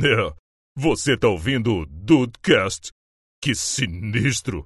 [0.00, 0.32] É,
[0.76, 2.92] você tá ouvindo o Dudecast?
[3.42, 4.64] Que sinistro!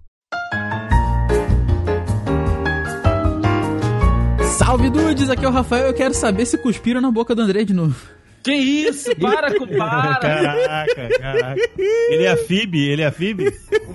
[4.59, 5.87] Salve dudes, aqui é o Rafael.
[5.87, 7.97] Eu quero saber se cuspiram na boca do André de novo.
[8.45, 9.17] Que isso?
[9.17, 10.19] Para com para!
[10.21, 11.71] Caraca, caraca.
[11.79, 12.75] Ele é a Fib?
[12.75, 13.41] Ele é a Fib?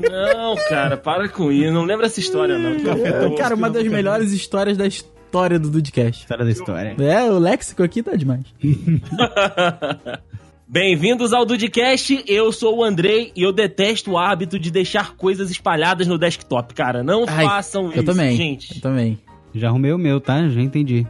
[0.09, 1.71] Não, cara, para com isso.
[1.71, 2.71] Não lembra essa história, não.
[2.93, 3.37] Horror.
[3.37, 6.23] Cara, uma das melhores histórias da história do Dudcast.
[6.23, 6.95] História da história.
[6.99, 8.43] É, o léxico aqui tá demais.
[10.69, 15.49] Bem-vindos ao Dudcast, eu sou o Andrei e eu detesto o hábito de deixar coisas
[15.49, 17.01] espalhadas no desktop, cara.
[17.01, 18.35] Não Ai, façam eu isso, também.
[18.35, 18.75] gente.
[18.75, 19.17] Eu também.
[19.55, 20.47] Já arrumei o meu, tá?
[20.49, 21.07] Já entendi.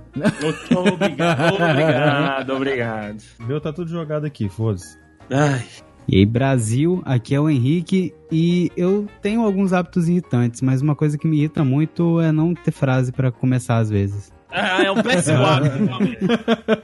[0.71, 3.23] Obrigado, obrigado, obrigado.
[3.39, 4.95] Meu tá tudo jogado aqui, foda-se.
[5.31, 5.65] Ai,
[6.07, 10.95] E aí, Brasil, aqui é o Henrique e eu tenho alguns hábitos irritantes, mas uma
[10.95, 14.31] coisa que me irrita muito é não ter frase pra começar às vezes.
[14.49, 16.17] Ah, é um péssimo hábito, realmente.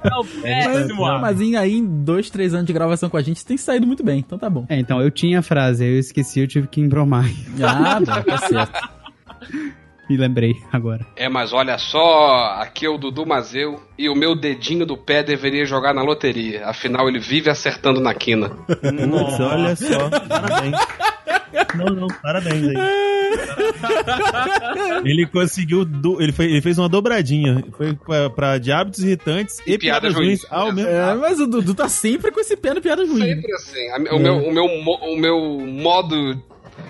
[0.03, 1.21] É um péssimo hábito.
[1.21, 3.87] Mas em, aí, em dois, três anos de gravação com a gente, você tem saído
[3.87, 4.65] muito bem, então tá bom.
[4.69, 7.25] É, então, eu tinha a frase, aí eu esqueci, eu tive que embromar
[7.63, 8.89] Ah, tá certo.
[10.09, 11.05] e lembrei agora.
[11.15, 15.23] É, mas olha só, aqui é o Dudu Mazeu e o meu dedinho do pé
[15.23, 16.67] deveria jogar na loteria.
[16.67, 18.49] Afinal, ele vive acertando na quina.
[18.49, 20.09] Putz, olha só.
[20.09, 20.77] Parabéns.
[21.75, 22.75] Não, não, parabéns aí.
[25.05, 25.85] Ele conseguiu.
[25.85, 27.63] do- ele, foi- ele fez uma dobradinha.
[27.75, 31.39] Foi pra, pra de hábitos irritantes e, E piadas piadas ruins ao mesmo É, mas
[31.39, 33.21] o Dudu tá sempre com esse pé no piada ruim.
[33.21, 33.91] Sempre assim.
[34.11, 36.41] O, meu, o, meu, o meu modo.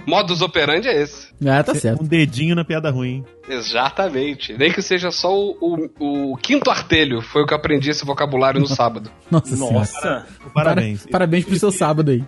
[0.05, 1.27] Modus operandi é esse.
[1.45, 2.03] Ah, tá certo.
[2.03, 3.23] Um dedinho na piada ruim.
[3.47, 4.53] Exatamente.
[4.57, 7.21] Nem que seja só o, o- o quinto artelho.
[7.21, 9.09] Foi o que eu aprendi esse vocabulário no sábado.
[9.31, 9.73] Nossa, senhora.
[9.75, 10.25] Nossa.
[10.53, 11.03] Parabéns.
[11.03, 12.23] Para- parabéns pro seu sábado aí.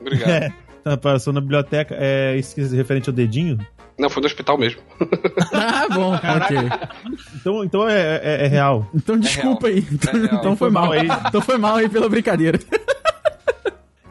[0.00, 0.28] Obrigado.
[0.30, 0.52] É,
[0.94, 1.96] passou na biblioteca.
[1.98, 3.58] É isso que é referente ao dedinho?
[3.98, 4.80] Não, foi no hospital mesmo.
[5.52, 6.56] Ah, bom, ok.
[7.40, 8.86] Então, então é, é- é real.
[8.94, 9.86] Então desculpa aí.
[9.90, 10.38] Então, É real.
[10.40, 11.08] então foi mal aí.
[11.28, 12.58] Então foi mal aí pela brincadeira.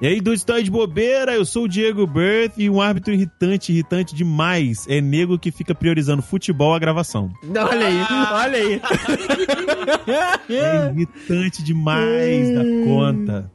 [0.01, 3.71] E aí, do História de Bobeira, eu sou o Diego Berth e um árbitro irritante,
[3.71, 7.31] irritante demais, é nego que fica priorizando futebol à gravação.
[7.49, 8.01] Olha aí,
[8.33, 8.81] olha aí.
[10.49, 13.51] É irritante demais da conta.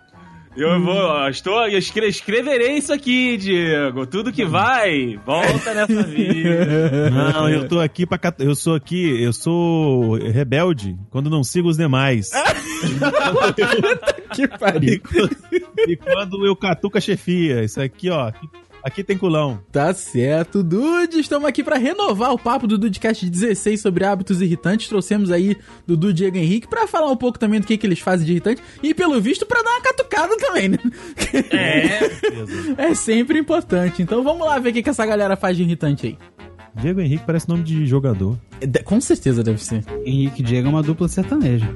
[0.63, 4.07] Eu vou, estou, eu escre- escreverei isso aqui, Diego.
[4.07, 7.09] Tudo que vai, volta nessa vida.
[7.11, 8.37] Não, eu tô aqui pra cat...
[8.45, 12.29] eu sou aqui, eu sou rebelde quando não sigo os demais.
[14.35, 15.01] Que pariu.
[15.01, 15.37] quando,
[15.89, 18.31] e quando eu catuco a chefia, isso aqui, ó,
[18.83, 19.61] aqui, tem culão.
[19.71, 21.19] Tá certo, Dude.
[21.21, 24.89] Estamos aqui pra renovar o papo do Dudecast 16 sobre hábitos irritantes.
[24.89, 28.27] Trouxemos aí Dudu Diego Henrique pra falar um pouco também do que, que eles fazem
[28.27, 30.79] de irritante e, pelo visto, pra dar uma catucada também, né?
[31.51, 32.11] É,
[32.91, 34.03] É sempre importante.
[34.03, 36.19] Então vamos lá ver o que, que essa galera faz de irritante aí.
[36.75, 38.39] Diego Henrique parece nome de jogador.
[38.85, 39.85] Com certeza deve ser.
[40.05, 41.69] Henrique e Diego é uma dupla sertaneja.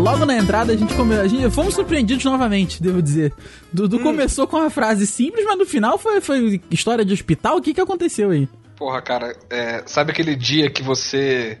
[0.00, 1.14] Logo na entrada a gente, come...
[1.14, 3.32] a gente fomos surpreendidos novamente, devo dizer.
[3.72, 7.58] Dudu começou com uma frase simples, mas no final foi, foi história de hospital.
[7.58, 8.48] O que, que aconteceu aí?
[8.76, 11.58] Porra, cara, é, sabe aquele dia que você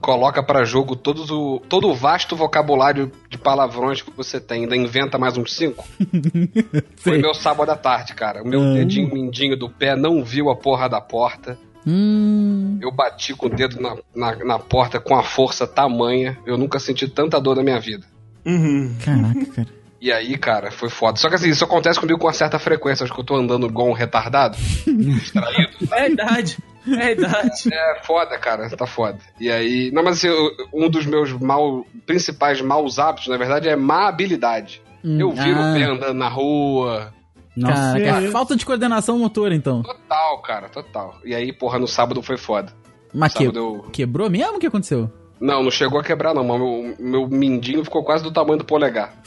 [0.00, 4.76] coloca pra jogo todos o, todo o vasto vocabulário de palavrões que você tem, ainda
[4.76, 5.86] inventa mais uns cinco?
[6.96, 8.42] Foi meu sábado à tarde, cara.
[8.42, 8.74] O meu Ah.
[8.74, 11.58] dedinho mindinho do pé não viu a porra da porta.
[11.86, 12.78] Hum.
[12.80, 16.38] Eu bati com o dedo na, na, na porta com a força tamanha.
[16.46, 18.06] Eu nunca senti tanta dor na minha vida.
[18.44, 18.94] Uhum.
[19.04, 19.68] Caraca, cara.
[20.00, 21.16] E aí, cara, foi foda.
[21.16, 23.04] Só que assim, isso acontece comigo com uma certa frequência.
[23.04, 24.56] Acho que eu tô andando igual um retardado.
[24.86, 25.70] distraído.
[25.92, 26.58] É idade.
[26.98, 27.72] É idade.
[27.72, 29.18] É foda, cara, tá foda.
[29.40, 29.92] E aí.
[29.92, 34.08] Não, mas assim, eu- um dos meus mal, principais maus hábitos, na verdade, é má
[34.08, 34.82] habilidade.
[35.04, 35.70] Hum, Eu viro ah.
[35.70, 37.14] o pé andando na rua.
[37.56, 38.30] Nossa, Caraca, é.
[38.30, 39.82] falta de coordenação motora, então.
[39.82, 41.18] Total, cara, total.
[41.24, 42.72] E aí, porra, no sábado foi foda.
[43.12, 43.44] Mas que...
[43.44, 43.86] Eu.
[43.92, 44.56] quebrou mesmo?
[44.56, 45.10] O que aconteceu?
[45.38, 48.64] Não, não chegou a quebrar, não, mas meu, meu mindinho ficou quase do tamanho do
[48.64, 49.14] polegar.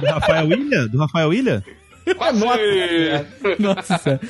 [0.00, 0.88] Do Rafael Ilha?
[0.88, 1.64] Do Rafael Ilha?
[2.16, 2.40] Quase!
[3.58, 4.20] Nossa senhora.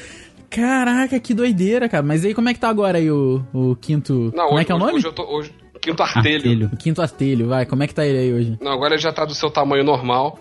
[0.48, 2.02] Caraca, que doideira, cara.
[2.02, 4.30] Mas aí como é que tá agora aí o, o quinto.
[4.34, 4.92] Não, como hoje, é que é o nome?
[4.94, 5.24] Hoje eu tô.
[5.24, 6.36] Hoje, quinto artelho.
[6.36, 6.70] artelho.
[6.72, 7.64] O quinto artelho, vai.
[7.64, 8.58] Como é que tá ele aí hoje?
[8.60, 10.38] Não, agora ele já tá do seu tamanho normal.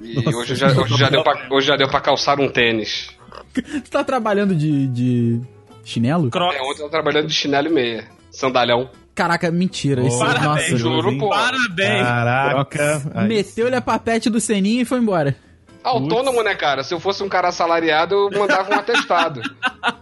[0.00, 3.10] E hoje, já, hoje, já deu pra, hoje já deu pra calçar um tênis.
[3.54, 5.40] Você tá trabalhando de, de
[5.84, 6.30] chinelo?
[6.30, 6.56] Crocs.
[6.56, 8.04] É, ontem eu tava trabalhando de chinelo e meia.
[8.30, 8.90] Sandalhão.
[9.14, 10.02] Caraca, mentira.
[10.02, 11.28] Isso, Parabéns, nossa, Juro, pô.
[11.28, 12.06] Parabéns.
[12.06, 13.02] Caraca.
[13.26, 15.36] Meteu-lhe a papete do Seninha e foi embora.
[15.82, 16.82] Autônomo, né, cara?
[16.82, 19.40] Se eu fosse um cara assalariado, eu mandava um atestado.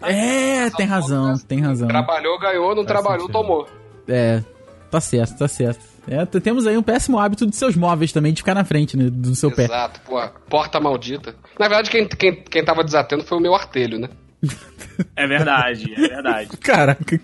[0.03, 1.87] É, tem razão, tem razão.
[1.87, 3.33] Trabalhou, ganhou, não trabalhou, sentido.
[3.33, 3.69] tomou.
[4.09, 4.43] É,
[4.91, 5.81] tá certo, tá certo.
[6.11, 9.09] É, temos aí um péssimo hábito dos seus móveis também, de ficar na frente né,
[9.11, 9.65] do seu pé.
[9.65, 10.21] Exato, pô.
[10.49, 11.35] Porta maldita.
[11.59, 14.09] Na verdade, quem, quem, quem tava desatento foi o meu artelho, né?
[15.15, 16.57] É verdade, é verdade.
[16.59, 17.21] Caraca.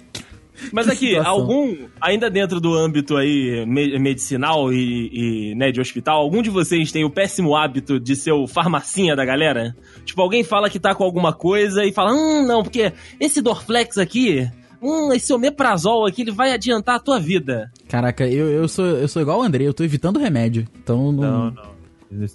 [0.73, 6.21] Mas aqui, algum, ainda dentro do âmbito aí me- medicinal e, e, né, de hospital,
[6.21, 9.75] algum de vocês tem o péssimo hábito de ser o farmacinha da galera?
[10.05, 13.99] Tipo, alguém fala que tá com alguma coisa e fala, hum, não, porque esse Dorflex
[13.99, 14.49] aqui,
[14.85, 17.71] hum, esse omeprazol aqui, ele vai adiantar a tua vida.
[17.89, 20.67] Caraca, eu, eu, sou, eu sou igual o Andrei, eu tô evitando remédio.
[20.83, 21.23] Então não.
[21.23, 21.75] Não, não.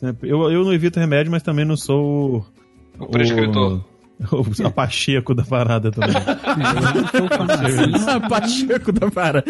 [0.10, 2.46] É- Eu, eu não evito remédio, mas também não sou
[3.00, 3.82] O prescritor.
[4.32, 6.14] o, o Pacheco da parada também.
[8.30, 9.46] Pacheco da parada.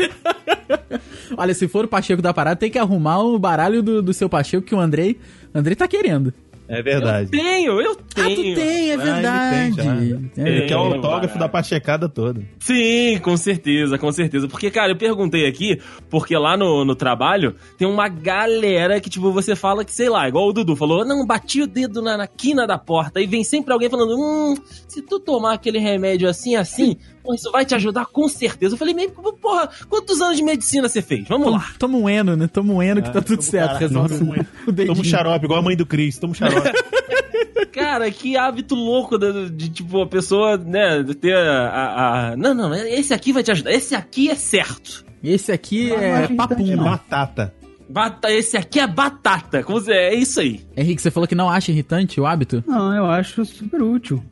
[1.37, 4.29] Olha, se for o Pacheco da parada, tem que arrumar o baralho do, do seu
[4.29, 5.19] Pacheco que o Andrei.
[5.53, 6.33] Andrei tá querendo.
[6.71, 7.31] É verdade.
[7.31, 8.36] Tenho, eu Ah, tenho.
[8.36, 9.81] tu tem, é Ah, verdade.
[9.81, 10.45] ele tem.
[10.45, 10.48] É.
[10.50, 11.39] Ele quer o autógrafo barato.
[11.39, 12.44] da Pachecada toda.
[12.60, 14.48] Sim, com certeza, com certeza.
[14.48, 15.80] Porque, cara, eu perguntei aqui,
[16.12, 20.27] porque lá no, no trabalho tem uma galera que, tipo, você fala que, sei lá,
[20.27, 23.19] igual o Dudu falou, não, bati o dedo na, na quina da porta.
[23.19, 24.54] E vem sempre alguém falando, hum,
[24.88, 26.98] se tu tomar aquele remédio assim, assim,
[27.29, 28.73] pô, isso vai te ajudar com certeza.
[28.73, 31.27] Eu falei, meio, porra, quantos anos de medicina você fez?
[31.27, 31.65] Vamos lá.
[31.77, 32.47] Toma um eno, né?
[32.47, 33.67] Toma um eno que tá tudo toma um certo.
[33.67, 34.95] cara- Resolve Nossa, o dedinho.
[34.95, 36.69] Toma um xarope, igual a mãe do Cris, toma um xarope.
[37.71, 42.37] Cara, que hábito louco de, de, tipo, a pessoa, né, de ter a, a- a-
[42.37, 43.71] Não, não, esse aqui vai te ajudar.
[43.71, 45.05] Esse aqui é certo.
[45.23, 46.77] Esse aqui é é papum.
[46.77, 47.53] batata.
[47.87, 49.63] Bata, esse aqui é batata.
[49.63, 50.61] Como você, é isso aí.
[50.77, 52.63] Henrique, você falou que não acha irritante o hábito?
[52.67, 54.23] Não, eu acho super útil.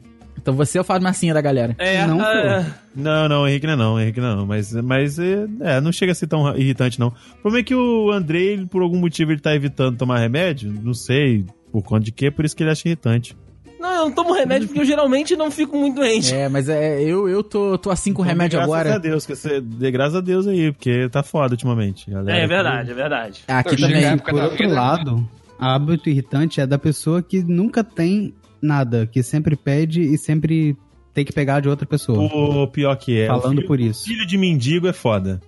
[0.47, 1.75] Então você é o farmacinha da galera.
[1.77, 2.65] É, Não, é,
[2.95, 4.45] Não, não, Henrique não é não, Henrique não é não.
[4.45, 7.09] Mas, mas é, é, não chega a ser tão irritante, não.
[7.09, 10.73] O problema é que o Andrei, ele, por algum motivo, ele tá evitando tomar remédio.
[10.81, 13.35] Não sei por conta de quê, por isso que ele acha irritante.
[13.77, 16.33] Não, eu não tomo remédio porque eu geralmente não fico muito doente.
[16.33, 18.95] É, mas é, eu, eu tô, tô assim com Então, remédio graças agora.
[18.95, 22.09] a Deus, que você, dê graças a Deus aí, porque tá foda ultimamente.
[22.09, 22.39] galera.
[22.39, 23.41] É, verdade, é verdade.
[23.49, 24.17] Aqui também.
[24.17, 25.29] Por outro vida- lado,
[25.59, 30.77] hábito irritante é da pessoa que nunca tem nada, que sempre pede e sempre
[31.17, 32.19] tem que pegar de outra pessoa.
[32.19, 33.25] O pior que é.
[33.25, 34.05] Falando filho, por isso.
[34.05, 35.41] Filho de mendigo é foda.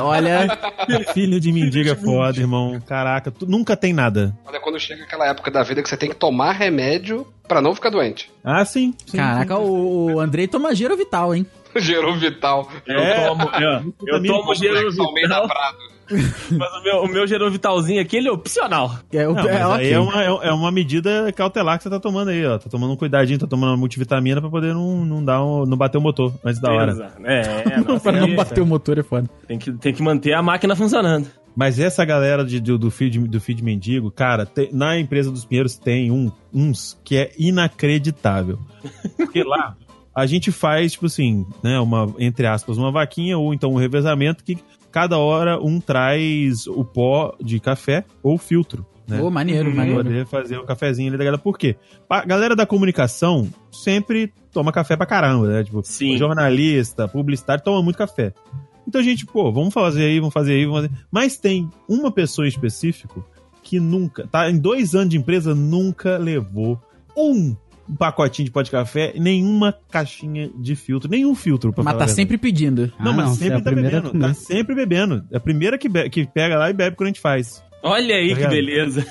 [0.00, 0.46] Olha,
[1.12, 2.80] filho de mendigo é foda, irmão.
[2.86, 4.32] Caraca, tu nunca tem nada.
[4.46, 7.74] Olha quando chega aquela época da vida que você tem que tomar remédio pra não
[7.74, 8.30] ficar doente.
[8.44, 8.94] Ah, sim.
[9.06, 11.44] sim caraca, o, o Andrei toma giro vital, hein?
[11.76, 12.70] Gerou vital.
[12.86, 15.12] Eu tomo, eu, eu tomo Complexo ao
[16.50, 18.98] mas o meu, o meu Gerovitalzinho aqui, ele é opcional.
[19.12, 19.92] É, o, Não, é, aí ok.
[19.92, 22.58] é uma, é uma medida cautelar que você tá tomando aí, ó.
[22.58, 25.76] Tá tomando um cuidadinho, tá tomando uma multivitamina pra poder não, não, dar um, não
[25.76, 26.92] bater o motor antes da hora.
[26.92, 27.22] Exato.
[27.24, 27.40] É,
[27.72, 29.28] é, nossa, pra não bater o motor é foda.
[29.46, 31.28] tem, que, tem que manter a máquina funcionando.
[31.54, 35.44] Mas essa galera de, do, do, feed, do feed mendigo, cara, tem- na empresa dos
[35.44, 38.58] Pinheiros tem um, uns que é inacreditável.
[39.16, 39.76] Porque lá
[40.14, 44.42] a gente faz, tipo assim, né, uma, entre aspas, uma vaquinha ou então um revezamento
[44.44, 44.58] que
[44.90, 48.86] cada hora um traz o pó de café ou filtro.
[49.08, 49.20] Né?
[49.22, 49.70] Ô, maneiro.
[49.70, 50.04] Pra maneiro.
[50.04, 51.42] poder fazer o cafezinho ali da galera.
[51.42, 51.76] Por quê?
[52.10, 55.64] A galera da comunicação sempre toma café pra caramba, né?
[55.64, 56.18] Tipo, Sim.
[56.18, 58.34] jornalista, publicitário, toma muito café.
[58.86, 60.90] Então a gente, pô, vamos fazer aí, vamos fazer aí, vamos fazer.
[61.10, 63.24] Mas tem uma pessoa em específico
[63.62, 64.50] que nunca, tá?
[64.50, 66.80] Em dois anos de empresa, nunca levou
[67.16, 67.54] um
[67.96, 72.12] pacotinho de pó de café, nenhuma caixinha de filtro, nenhum filtro pra Mas falar tá
[72.12, 72.92] sempre pedindo.
[73.00, 74.18] Não, Ah, mas não, sempre é tá bebendo.
[74.18, 75.24] Tá sempre bebendo.
[75.30, 77.62] É a primeira que, be- que pega lá e bebe quando a gente faz.
[77.82, 78.50] Olha aí Tá que ligado?
[78.50, 79.06] beleza.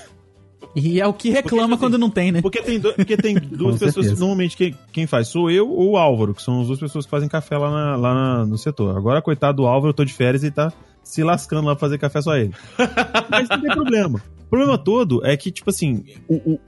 [0.75, 2.41] E é o que reclama Porque, quando não tem, né?
[2.41, 4.05] Porque tem, do- porque tem duas pessoas.
[4.05, 4.19] certeza.
[4.19, 7.12] Normalmente, quem, quem faz sou eu ou o Álvaro, que são as duas pessoas que
[7.12, 8.96] fazem café lá, na- lá na- no setor.
[8.96, 10.72] Agora, coitado do Álvaro, eu tô de férias e tá
[11.03, 12.53] se lascando lá pra fazer café só ele.
[13.31, 14.22] Mas não tem problema.
[14.46, 16.60] O problema todo é que, tipo assim, o, o,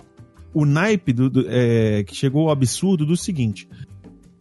[0.54, 3.68] o naipe do, do- é, que chegou ao absurdo do seguinte: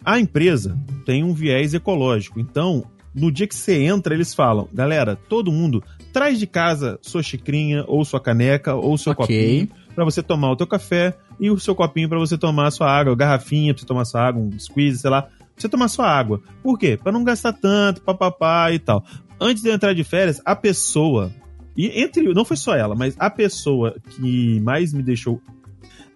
[0.05, 2.41] a empresa tem um viés ecológico.
[2.41, 2.85] Então,
[3.15, 7.85] no dia que você entra, eles falam: galera, todo mundo traz de casa sua xicrinha,
[7.87, 9.27] ou sua caneca, ou seu Ok.
[9.27, 12.71] copinho, pra você tomar o teu café e o seu copinho pra você tomar a
[12.71, 15.89] sua água, garrafinha pra você tomar sua água, um squeeze, sei lá, pra você tomar
[15.89, 16.41] sua água.
[16.63, 16.99] Por quê?
[17.01, 19.05] Pra não gastar tanto, papapá e tal.
[19.41, 21.31] Antes de eu entrar de férias, a pessoa,
[21.77, 25.41] e entre, não foi só ela, mas a pessoa que mais me deixou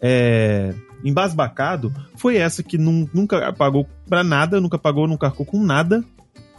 [0.02, 5.62] é, embasbacado foi essa que nun- nunca pagou pra nada, nunca pagou, nunca arcou com
[5.64, 6.04] nada.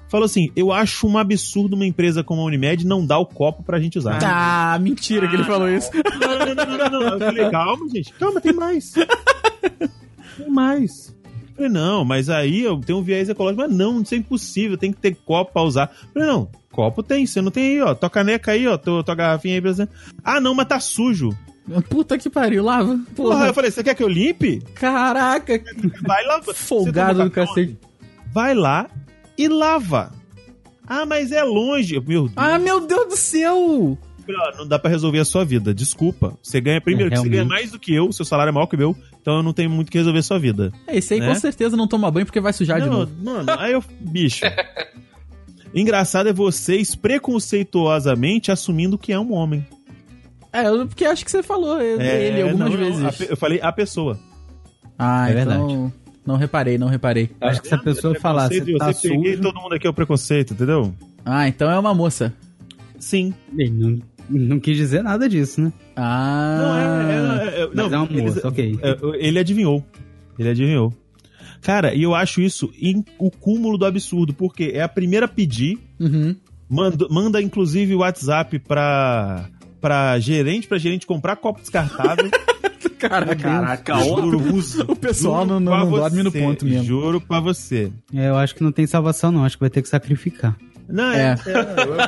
[0.10, 3.64] Falou assim: eu acho um absurdo uma empresa como a Unimed não dar o copo
[3.64, 4.20] pra gente usar.
[4.24, 5.90] Ah, mentira que ele falou isso.
[5.94, 7.14] Não, não, não, não, não, não.
[7.14, 8.14] Eu falei, calma, gente.
[8.14, 8.94] Calma, tem mais.
[10.38, 11.16] Tem mais.
[11.50, 13.62] Eu falei, não, mas aí eu tenho um viés ecológico.
[13.64, 15.92] Mas não, isso é impossível, tem que ter copo pra usar.
[16.04, 17.96] Eu falei, não, copo tem, você não tem aí, ó.
[17.96, 19.62] Tua caneca aí, ó, tua, tua garrafinha aí.
[19.62, 19.88] pra você.
[20.24, 21.30] Ah, não, mas tá sujo.
[21.90, 23.00] Puta que pariu, lava.
[23.16, 24.62] Porra, Porra, eu falei, você quer que eu limpe?
[24.76, 25.62] caraca.
[26.06, 26.42] Vai lá.
[26.54, 27.78] Folgado do cacete.
[28.34, 28.90] Vai lá
[29.38, 30.12] e lava.
[30.86, 31.94] Ah, mas é longe.
[32.02, 32.34] Meu Deus.
[32.36, 33.98] Ah, meu Deus do céu!
[34.58, 35.74] Não dá pra resolver a sua vida.
[35.74, 36.38] Desculpa.
[36.42, 38.68] Você ganha primeiro, É, que você ganha mais do que eu, seu salário é maior
[38.68, 40.72] que o meu, então eu não tenho muito o que resolver a sua vida.
[40.88, 41.28] É, Esse aí Né?
[41.28, 43.12] com certeza não toma banho porque vai sujar de não, novo.
[43.22, 43.84] mano, aí eu.
[44.00, 44.46] Bicho.
[45.76, 49.66] Engraçado é vocês preconceituosamente assumindo que é um homem.
[50.54, 53.18] É, eu- porque acho que você falou ele, É, ele algumas não, não, vezes.
[53.18, 54.20] pe- eu falei a pessoa.
[54.98, 55.92] Ah, É então.
[56.26, 57.30] Não reparei, não reparei.
[57.42, 59.42] Eu acho que se a pessoa falar, você Preconceito, tá você peguei, sujo...
[59.44, 60.94] todo mundo aqui é o preconceito, entendeu?
[61.26, 62.32] Ah, então é uma moça.
[62.98, 63.34] Sim.
[63.58, 65.74] Ele não, não quis dizer nada disso, né?
[65.98, 66.58] Ah.
[66.62, 67.46] Não, é.
[67.60, 68.80] é, é, Mas não, é uma moça, ok.
[68.82, 69.84] é, ele adivinhou.
[70.40, 70.94] Ele adivinhou.
[71.62, 75.30] Cara, e eu acho isso em- o cúmulo do absurdo, porque é a primeira a
[75.30, 76.36] pedir, Uhum.
[76.70, 79.50] manda, manda inclusive o WhatsApp pra,
[79.84, 82.32] pra gerente, pra gerente comprar copo descartável.
[82.98, 84.02] Caraca, Caraca, ó.
[84.02, 84.40] Juro.
[84.88, 86.86] O pessoal Juro não, não, não dorme no ponto mesmo.
[86.86, 87.92] Juro pra você.
[88.14, 89.44] É, eu acho que não tem salvação, não.
[89.44, 90.56] Acho que vai ter que sacrificar.
[90.88, 91.36] Não, é.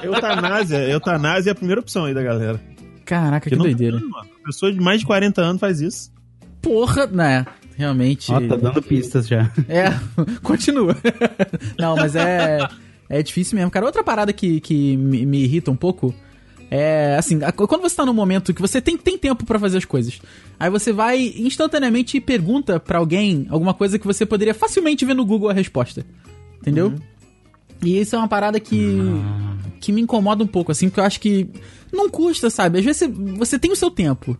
[0.01, 0.77] é, eutanásia.
[0.89, 2.61] Eutanásia é a primeira opção aí da galera.
[3.03, 3.99] Caraca, que não- doideira.
[3.99, 6.13] Mano, pessoa de mais de 40 anos faz isso.
[6.61, 7.45] Porra, né?
[7.75, 8.31] Realmente.
[8.31, 9.51] Ó, tá dando pistas já.
[9.67, 9.87] É,
[10.41, 10.95] continua.
[11.77, 12.59] Não, mas é.
[13.09, 13.85] É difícil mesmo, cara.
[13.85, 16.15] Outra parada que, que me, me irrita um pouco
[16.75, 19.85] é assim, quando você tá num momento que você tem, tem tempo pra fazer as
[19.85, 20.19] coisas,
[20.59, 25.13] aí você vai instantaneamente e pergunta pra alguém alguma coisa que você poderia facilmente ver
[25.13, 26.05] no Google a resposta.
[26.59, 26.93] Entendeu?
[27.83, 28.97] E isso é uma parada que,
[29.79, 31.47] que me incomoda um pouco, assim, porque eu acho que
[31.93, 32.79] não custa, sabe?
[32.79, 34.37] Às vezes você, você tem o seu tempo.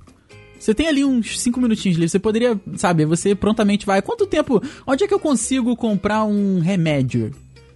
[0.59, 4.01] Você tem ali uns 5 minutinhos livres, você poderia, sabe, você prontamente vai.
[4.01, 4.61] Quanto tempo?
[4.87, 7.31] Onde é que eu consigo comprar um remédio?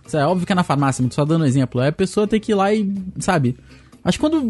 [0.07, 1.79] Sabe, óbvio que é na farmácia, mas só dando um exemplo.
[1.81, 3.55] Aí a pessoa tem que ir lá e, sabe?
[4.11, 4.41] Que quando.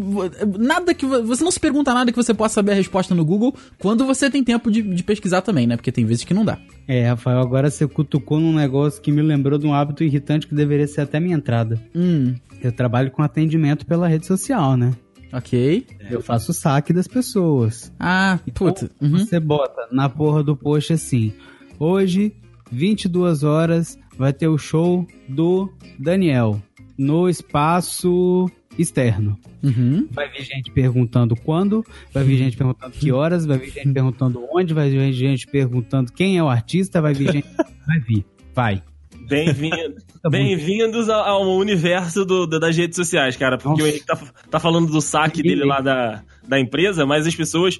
[0.58, 1.04] Nada que.
[1.06, 4.04] vo- Você não se pergunta nada que você possa saber a resposta no Google quando
[4.06, 5.76] você tem tempo de, de pesquisar também, né?
[5.76, 6.58] Porque tem vezes que não dá.
[6.88, 10.54] É, Rafael, agora você cutucou num negócio que me lembrou de um hábito irritante que
[10.54, 11.80] deveria ser até minha entrada.
[11.94, 14.92] Hum, Eu trabalho com atendimento pela rede social, né?
[15.32, 15.86] ok.
[16.10, 17.92] Eu faço o saque das pessoas.
[18.00, 18.90] Ah, puta.
[19.00, 19.10] Uhum.
[19.18, 21.32] Você bota na porra do post assim:
[21.78, 22.32] hoje,
[22.72, 26.60] 22 horas, vai ter o show do Daniel
[26.98, 29.38] no espaço externo.
[29.62, 30.06] Uhum.
[30.10, 34.42] Vai vir gente perguntando quando, vai vir gente perguntando que horas, vai vir gente perguntando
[34.52, 37.48] onde, vai vir gente perguntando quem é o artista, vai vir gente.
[37.90, 38.24] Vai vir,
[38.54, 38.82] vai.
[39.28, 39.96] Bem-vindo.
[40.22, 40.28] Tá.
[40.28, 43.56] Bem-vindos ao, ao universo do- do- das redes sociais, cara.
[43.56, 43.82] Porque Nossa.
[43.84, 44.18] o Henrique tá,
[44.50, 47.78] tá falando do saque dele lá da, da empresa, mas as pessoas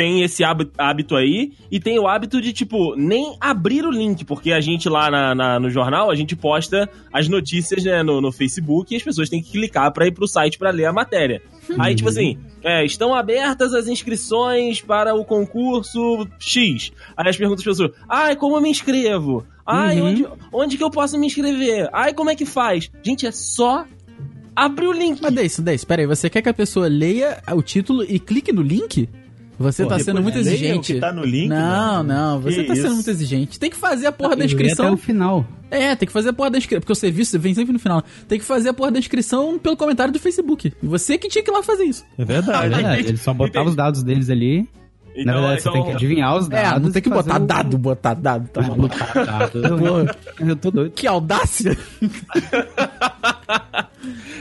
[0.00, 4.50] têm esse hábito, aí e tem o hábito de, tipo, nem abrir o link, porque
[4.50, 8.32] a gente lá na, na- no jornal, a gente posta as notícias né, no, no
[8.32, 11.42] Facebook e as pessoas têm que clicar pra ir pro site pra ler a matéria.
[11.78, 16.92] Aí, tipo assim, é, estão abertas as inscrições para o concurso X.
[17.14, 19.44] Aí as perguntas das pessoas, ai, como eu me inscrevo?
[19.66, 20.08] Ai, Uhum.
[20.08, 21.90] onde, onde que eu posso me inscrever?
[21.92, 22.90] Ai, como é que faz?
[23.02, 23.84] Gente, é só
[24.56, 25.20] abrir o link.
[25.22, 28.50] Mas Deis, Deis, pera aí, você quer que a pessoa leia o título e clique
[28.52, 29.08] no link?
[29.60, 30.94] Você tá Pô, sendo muito exigente.
[30.94, 32.02] que tá no link, não, mano.
[32.04, 32.94] não, você Que tá sendo isso?
[32.94, 33.60] muito exigente.
[33.60, 34.94] Tem que fazer a porra da Eu ia Até inscrição.
[34.94, 35.46] o final.
[35.70, 36.80] É, tem que fazer a porra da inscrição.
[36.80, 38.02] Porque o serviço vem sempre no final.
[38.26, 40.72] Tem que fazer a porra da inscrição pelo comentário do Facebook.
[40.82, 42.04] Você que tinha que ir lá fazer isso.
[42.18, 42.68] É É verdade.
[42.74, 44.66] verdade, ele só botava os dados deles ali.
[45.26, 46.72] Na verdade, você tem que adivinhar os dados.
[46.72, 48.80] É, não tem que botar o- dado, botar dado, tá maluco.
[48.88, 49.60] Botar dado.
[49.78, 50.92] Porra, Eu tô doido.
[50.92, 51.76] que audácia.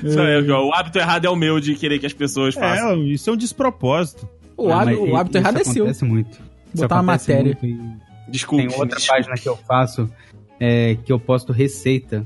[0.03, 2.91] Isso aí, ó, o hábito errado é o meu de querer que as pessoas façam.
[2.91, 4.27] É, isso é um despropósito.
[4.63, 5.83] O, Ah, hábito, o hábito isso errado é seu.
[5.83, 6.39] acontece muito.
[6.73, 7.57] Isso Botar uma matéria.
[7.61, 7.99] muito
[8.29, 8.67] Desculpe.
[8.67, 9.07] Tem outra desculpe.
[9.23, 10.09] página que eu faço
[10.59, 12.25] é, que eu posto receita.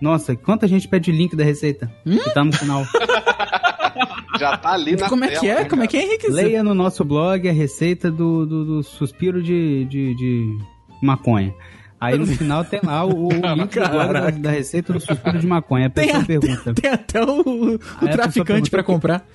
[0.00, 1.90] Nossa, quanta gente pede link da receita?
[2.04, 2.84] Que tá no final.
[4.38, 5.54] Já tá ali na Como é tela, que é?
[5.56, 6.04] né, Como é que cara?
[6.04, 6.28] é, Henrique?
[6.30, 10.58] Leia no nosso blog a receita do, do, do suspiro de, de, de
[11.02, 11.54] maconha.
[12.00, 15.38] Aí no final tem lá o, o link do blog da, da receita do suspiro
[15.38, 15.86] de maconha.
[15.86, 16.74] A Tem pessoa até, pergunta.
[16.74, 17.78] tem até o, o
[18.08, 19.26] traficante pra perguntou comprar.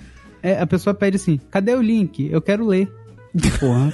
[0.42, 2.30] É, a pessoa pede assim: cadê o link?
[2.32, 2.92] Eu quero ler.
[3.60, 3.94] Porra.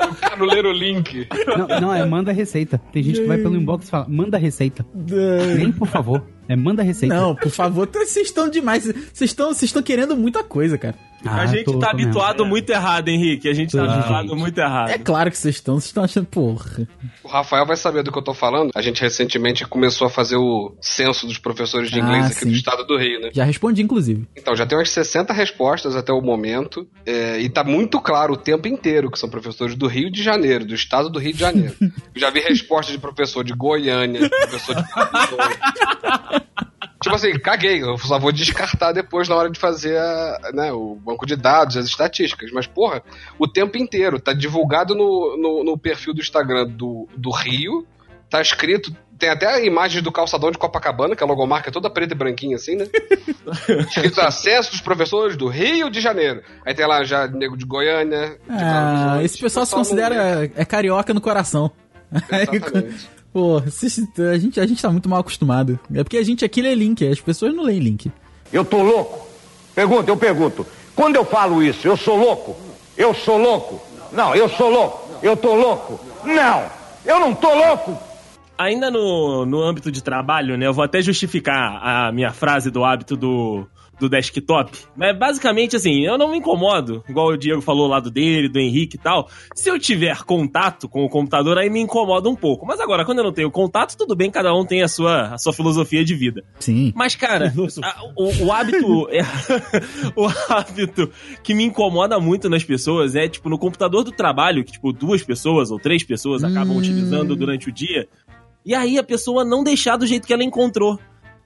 [0.00, 1.26] Eu quero ler o link.
[1.46, 2.80] Não, não, é manda receita.
[2.92, 4.86] Tem gente que vai pelo inbox e fala: manda receita.
[5.56, 6.24] Nem por favor.
[6.48, 7.14] É manda receita.
[7.14, 8.84] Não, por favor, vocês estão demais.
[8.84, 10.94] Vocês estão, vocês estão querendo muita coisa, cara.
[11.28, 12.08] Ah, a gente tô- tá tô mesmo.
[12.10, 13.48] habituado muito errado, Henrique.
[13.48, 14.38] A gente tá Tô, habituado gente.
[14.38, 14.90] muito errado.
[14.90, 15.74] É claro que vocês estão.
[15.74, 16.88] Vocês estão achando, porra.
[17.22, 18.70] O Rafael vai saber do que eu tô falando.
[18.74, 22.48] A gente recentemente começou a fazer o censo dos professores de inglês Ah, aqui sim.
[22.50, 23.30] do estado do Rio, né?
[23.32, 24.26] Já respondi, inclusive.
[24.36, 26.86] Então, já tem umas 60 respostas até o momento.
[27.04, 30.64] é, e tá muito claro o tempo inteiro que são professores do Rio de Janeiro,
[30.64, 31.74] do estado do Rio de Janeiro.
[32.16, 34.82] Já vi respostas de professor de Goiânia, de professor de.
[37.06, 40.96] Tipo assim, caguei, eu só vou descartar depois na hora de fazer a- né, o
[40.96, 42.50] banco de dados, as estatísticas.
[42.52, 43.00] Mas, porra,
[43.38, 47.86] o tempo inteiro, tá divulgado no, no, no perfil do Instagram do, do Rio,
[48.28, 48.92] tá escrito.
[49.18, 52.16] Tem até a imagem do calçadão de Copacabana, que a logomarca é toda preta e
[52.16, 52.86] branquinha assim, né?
[53.88, 56.42] escrito acesso dos professores do Rio de Janeiro.
[56.66, 58.30] Aí tem lá já nego de Goiânia.
[58.30, 61.70] de Ah, esse pessoal se considera é carioca no coração.
[62.12, 63.08] Exatamente.
[63.36, 65.78] Pô, a gente, a gente tá muito mal acostumado.
[65.94, 68.10] É porque a gente aqui lê link, as pessoas não leem link.
[68.50, 69.26] Eu tô louco?
[69.74, 70.66] Pergunta, eu pergunto.
[70.94, 72.56] Quando eu falo isso, eu sou louco?
[72.96, 73.78] Eu sou louco?
[74.10, 75.10] Não, eu sou louco.
[75.22, 76.00] Eu tô louco?
[76.24, 76.64] Não,
[77.04, 77.98] eu não tô louco.
[78.56, 80.66] Ainda no, no âmbito de trabalho, né?
[80.66, 83.66] Eu vou até justificar a minha frase do hábito do,
[83.98, 84.70] do desktop.
[84.96, 88.58] Mas basicamente, assim, eu não me incomodo, igual o Diego falou lá do dele, do
[88.58, 89.28] Henrique e tal.
[89.54, 92.66] Se eu tiver contato com o computador, aí me incomoda um pouco.
[92.66, 95.38] Mas agora, quando eu não tenho contato, tudo bem, cada um tem a sua, a
[95.38, 96.44] sua filosofia de vida.
[96.60, 96.92] Sim.
[96.94, 99.08] Mas, cara, a- o, o hábito.
[99.10, 99.22] é-
[100.14, 101.10] o hábito
[101.42, 105.22] que me incomoda muito nas pessoas é, tipo, no computador do trabalho, que, tipo, duas
[105.22, 106.78] pessoas ou três pessoas acabam Hum.
[106.78, 108.06] utilizando durante o dia.
[108.64, 110.98] E aí a pessoa não deixar do jeito que ela encontrou.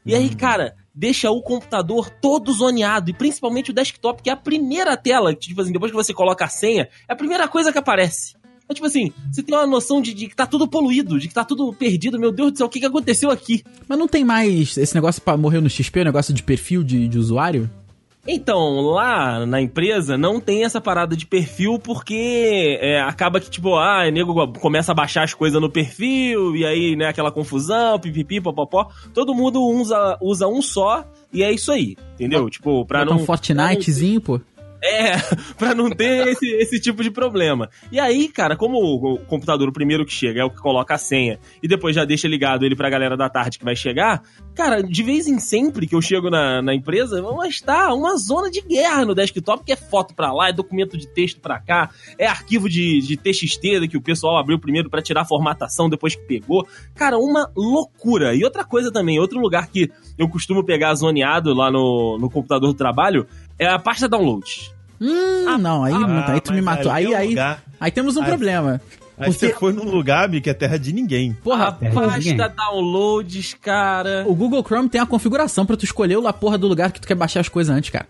[0.04, 0.18] E Hum.
[0.18, 3.10] aí, cara, deixa o computador todo zoneado.
[3.10, 6.44] E principalmente o desktop, que é a primeira tela, tipo assim, depois que você coloca
[6.44, 8.34] a senha, é a primeira coisa que aparece.
[8.68, 11.34] É tipo assim, você tem uma noção de, de que tá tudo poluído, de que
[11.34, 12.20] tá tudo perdido.
[12.20, 13.64] Meu Deus do céu, o que, que aconteceu aqui?
[13.88, 17.08] Mas não tem mais esse negócio pra morrer no XP, o negócio de perfil de,
[17.08, 17.68] de usuário?
[18.26, 23.76] Então, lá na empresa não tem essa parada de perfil porque é, acaba que, tipo,
[23.76, 27.98] ah, o nego começa a baixar as coisas no perfil e aí, né, aquela confusão,
[27.98, 28.88] pipipi, popopó.
[29.14, 32.50] Todo mundo usa, usa um só e é isso aí, entendeu?
[32.50, 33.22] Tipo, pra Botar não...
[33.22, 34.40] um Fortnitezinho, pô.
[34.82, 35.12] É,
[35.58, 37.68] pra não ter esse, esse tipo de problema.
[37.92, 40.98] E aí, cara, como o, computador, o primeiro que chega, é o que coloca a
[40.98, 44.22] senha, e depois já deixa ligado ele pra galera da tarde que vai chegar,
[44.54, 48.50] cara, de vez em sempre que eu chego na, na empresa, mas tá uma zona
[48.50, 51.90] de guerra no desktop, que é foto pra lá, é documento de texto pra cá,
[52.18, 56.14] é arquivo de, de TXT que o pessoal abriu primeiro pra tirar a formatação depois
[56.14, 56.66] que pegou.
[56.94, 58.34] Cara, uma loucura.
[58.34, 62.72] E outra coisa também, outro lugar que eu costumo pegar zoneado lá no, no computador
[62.72, 63.26] do trabalho
[63.60, 64.72] é a pasta download.
[65.00, 66.90] Hum, não, aí, Ah, aí tu me matou.
[66.90, 67.62] Aí, é aí, lugar.
[67.80, 68.80] aí temos um Aí- problema.
[69.18, 71.34] Aí Porque- você foi num lugar, Bi, que é terra de ninguém.
[71.44, 74.24] Porra, a pasta downloads, cara.
[74.26, 77.06] o Google Chrome tem a configuração pra tu escolher a porra do lugar que tu
[77.06, 78.06] quer baixar as coisas antes, cara.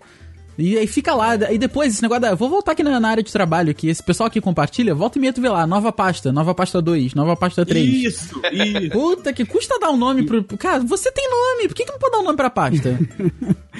[0.59, 2.35] E aí fica lá, e depois esse negócio da.
[2.35, 5.21] Vou voltar aqui na, na área de trabalho, que esse pessoal aqui compartilha, volta e
[5.21, 7.87] meia tu vê lá, nova pasta, nova pasta 2, nova pasta 3.
[7.89, 8.91] Isso, isso.
[8.93, 10.45] Puta que custa dar um nome pro.
[10.59, 12.99] Cara, você tem nome, por que, que não pode dar um nome pra pasta?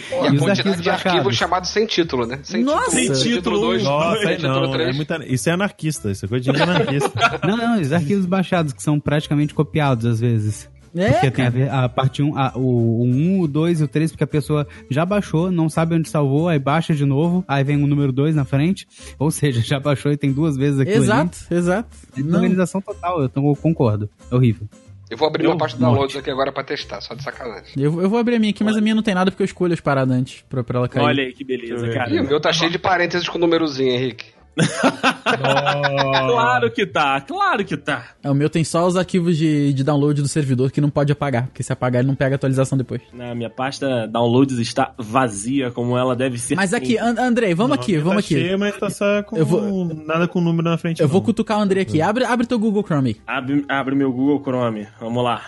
[0.01, 2.39] E a E os quantidade arquivos de arquivos chamados sem título, né?
[2.43, 2.91] Sem Nossa!
[2.97, 3.15] título.
[3.17, 3.61] Sem título.
[3.61, 7.11] dois, Nossa, sem título não, é muita- isso é anarquista, isso é coisa de anarquista.
[7.47, 10.69] Não, não, os arquivos baixados que são praticamente copiados às vezes.
[10.95, 13.89] É, Porque tem a, a parte 1, a, o, o 1, o 2 e o
[13.89, 17.63] 3, porque a pessoa já baixou, não sabe onde salvou, aí baixa de novo, aí
[17.63, 18.87] vem o número 2 na frente.
[19.19, 21.89] Ou seja, já baixou e tem duas vezes aquilo Exato, exato.
[22.15, 22.25] ali.
[22.25, 22.37] Não.
[22.41, 24.09] Organização total, eu, tô- eu concordo.
[24.31, 24.67] É horrível.
[25.09, 27.73] Eu vou abrir Eu- uma pasta de downloads aqui agora pra testar, só de sacanagem.
[27.77, 29.47] Eu, eu vou abrir a minha aqui, mas a minha não tem nada porque eu
[29.47, 31.03] escolho as paradas antes pra, pra ela cair.
[31.05, 32.11] Olha aí que beleza, cara.
[32.15, 34.27] Ih, o meu tá cheio de parênteses com númerozinho, Henrique.
[35.31, 38.05] Claro que tá, claro que tá.
[38.23, 41.13] É, o meu tem só os arquivos de, de download do servidor que não pode
[41.13, 43.01] apagar, porque se apagar ele não pega atualização depois.
[43.13, 46.55] Na minha pasta downloads está vazia, como ela deve ser.
[46.57, 48.43] Mas aqui, An- Andrei, vamos aqui, Não, vamos tá aqui.
[48.45, 51.01] cheio, mas tá só com Eu vou- nada com número na frente.
[51.01, 51.27] Eu vou não.
[51.27, 52.01] cutucar o Andrei aqui.
[52.03, 53.21] Abre, abre teu Google Chrome.
[53.27, 54.87] Abre, abre meu Google Chrome.
[55.01, 55.43] Vamos lá.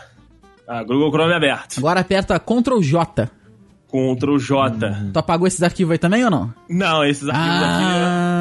[0.67, 1.79] Ah, Google Chrome aberto.
[1.79, 3.29] Agora aperta Ctrl J.
[3.89, 5.11] Ctrl J.
[5.13, 6.55] Tu apagou esses arquivos aí também ou não?
[6.69, 8.32] Não, esses arquivos Ah, aqui.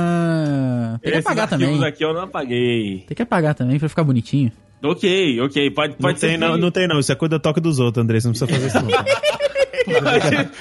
[1.00, 1.84] Tem que esses apagar também.
[1.84, 3.04] aqui eu não apaguei.
[3.08, 4.52] Tem que apagar também pra ficar bonitinho.
[4.84, 5.70] Ok, ok.
[5.72, 6.28] Pode, Não pode ser.
[6.30, 7.00] tem, não, que- não tem, não.
[7.00, 8.20] Isso é coisa da toque dos outros, André.
[8.20, 8.92] Você não precisa fazer isso, não.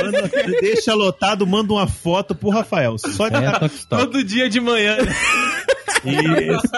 [0.00, 0.30] Manda-
[0.60, 2.96] deixa lotado, manda uma foto pro Rafael.
[2.98, 4.02] Só de É, toque stop.
[4.04, 4.96] Todo dia de manhã.
[6.04, 6.68] Isso.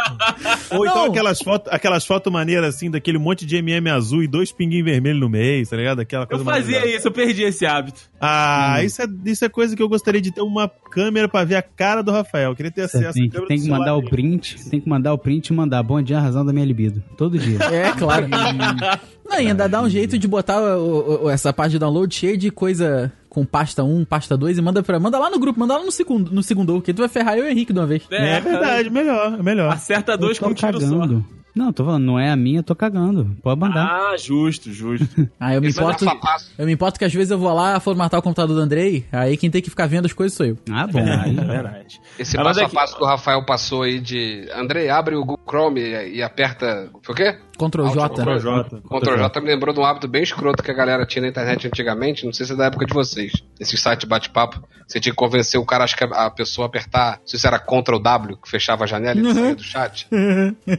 [0.76, 1.10] Ou então Não.
[1.10, 5.20] aquelas fotos aquelas foto maneiras assim, daquele monte de MM azul e dois pinguinhos vermelhos
[5.20, 6.00] no meio, tá ligado?
[6.00, 6.96] Aquela Eu coisa fazia maravilhosa.
[6.98, 8.00] isso, eu perdi esse hábito.
[8.20, 11.56] Ah, isso, é, isso é coisa que eu gostaria de ter uma câmera pra ver
[11.56, 12.50] a cara do Rafael.
[12.50, 14.88] Eu queria ter acesso Tem, à câmera tem que mandar celular o print, tem que
[14.88, 15.82] mandar o print e mandar.
[15.82, 17.02] Bom dia, a razão da minha libido.
[17.16, 17.58] Todo dia.
[17.72, 18.26] É, claro.
[19.28, 22.50] Não, ainda dá um jeito de botar o- o- essa parte de download cheia de
[22.50, 25.00] coisa com pasta 1, pasta 2 e manda pra.
[25.00, 27.46] Manda lá no grupo, manda lá no segundo, no segundo, que tu vai ferrar eu
[27.46, 28.02] e o Henrique de uma vez.
[28.10, 29.72] É, verdade, melhor, é melhor.
[29.72, 30.86] Acerta dois com um tiro só.
[30.90, 31.24] cagando.
[31.54, 33.36] Não, tô falando, não é a minha, eu tô cagando.
[33.42, 33.84] Pode mandar.
[33.84, 35.06] Ah, justo, justo.
[35.38, 36.08] Ah, eu me é importo.
[36.08, 36.36] a.
[36.58, 39.36] Eu me importo que às vezes eu vou lá formatar o computador do Andrei, aí
[39.36, 40.56] quem tem que ficar vendo as coisas sou eu.
[40.70, 40.98] Ah, bom.
[41.00, 42.00] É aí- verdade.
[42.18, 44.46] Esse mas passo a aqui- passo que o Rafael passou aí de.
[44.54, 46.88] Andrei, abre o Google Chrome e, e aperta.
[47.02, 47.38] Foi o quê?
[47.68, 48.08] Ctrl J.
[48.08, 48.80] Ctrl J.
[48.80, 51.66] Ctrl J me lembrou de um hábito bem escroto que a galera tinha na internet
[51.66, 53.32] antigamente, não sei se é da época de vocês.
[53.60, 57.18] Esse site bate-papo, você tinha que convencer o cara, acho que a pessoa a apertar,
[57.18, 60.08] não sei se era Ctrl W, que fechava a janela e saía do chat.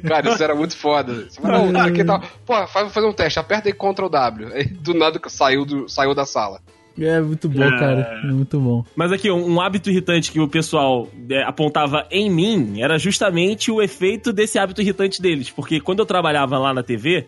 [0.08, 1.13] Cara, isso era muito foda.
[1.30, 2.22] Você fala, não, cara, que tal?
[2.46, 4.54] Pô, faz, fazer um teste, aperta aí Ctrl W.
[4.54, 6.60] Aí do nada saiu, do, saiu da sala.
[7.00, 8.22] É muito bom, cara.
[8.24, 8.86] É muito bom.
[8.96, 13.72] Mas aqui, um, um hábito irritante que o pessoal é, apontava em mim era justamente
[13.72, 15.50] o efeito desse hábito irritante deles.
[15.50, 17.26] Porque quando eu trabalhava lá na TV,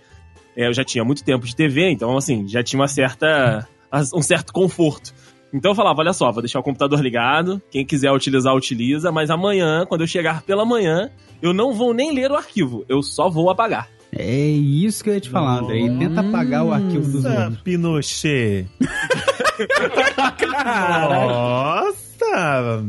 [0.56, 3.68] é, eu já tinha muito tempo de TV, então, assim, já tinha uma certa,
[4.14, 5.14] um certo conforto.
[5.54, 9.30] Então eu falava, olha só, vou deixar o computador ligado, quem quiser utilizar, utiliza, mas
[9.30, 11.10] amanhã, quando eu chegar pela manhã,
[11.42, 13.88] eu não vou nem ler o arquivo, eu só vou apagar.
[14.18, 15.80] É isso que eu ia te falar, André.
[15.80, 17.60] E tenta apagar o arquivo dos outros.
[17.62, 18.66] Pinochet.
[21.10, 22.84] Nossa!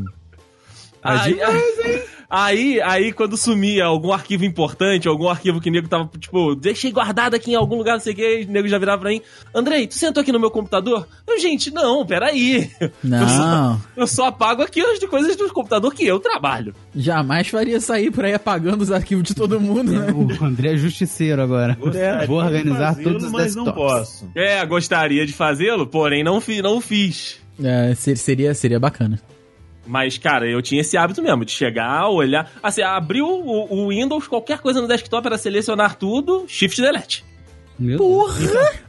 [1.03, 6.09] Aí, aí, aí, aí, quando sumia algum arquivo importante, algum arquivo que o nego tava,
[6.19, 9.01] tipo, deixei guardado aqui em algum lugar, não sei o que, o nego já virava
[9.03, 9.21] pra mim,
[9.55, 11.07] Andrei, tu sentou aqui no meu computador?
[11.27, 12.71] Eu, gente, não, peraí.
[12.81, 12.89] Eu
[13.29, 16.75] só, Não, eu só apago aqui as coisas do computador que eu trabalho.
[16.95, 20.07] jamais faria sair por aí apagando os arquivos de todo mundo, né?
[20.13, 21.75] O André é justiceiro agora.
[21.79, 23.93] Gostaria Vou organizar todos os mas não desktops.
[23.93, 24.31] posso.
[24.35, 27.39] É, gostaria de fazê-lo, porém não, fi, não fiz.
[27.63, 29.21] É, ser- seria, seria bacana.
[29.87, 32.51] Mas, cara, eu tinha esse hábito mesmo, de chegar, olhar.
[32.63, 37.25] Assim, abriu o, o Windows, qualquer coisa no desktop era selecionar tudo, Shift Delete.
[37.79, 38.27] Meu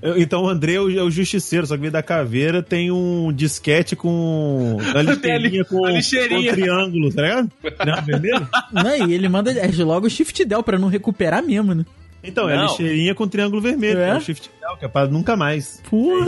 [0.01, 2.89] Eu- Então o André é o, é o justiceiro, só que vez da caveira tem
[2.89, 4.77] um disquete com.
[4.95, 6.49] A lixeirinha com, a lixeirinha.
[6.51, 7.51] com triângulo, tá ligado?
[7.77, 8.49] Triângulo vermelho?
[8.71, 11.85] Não, e ele manda é, logo o Shift Del pra não recuperar mesmo, né?
[12.23, 12.67] Então, é a Não.
[12.67, 14.05] lixeirinha com triângulo vermelho, É?
[14.05, 15.81] que é o shift down, que é pra nunca mais.
[15.89, 16.25] Porra,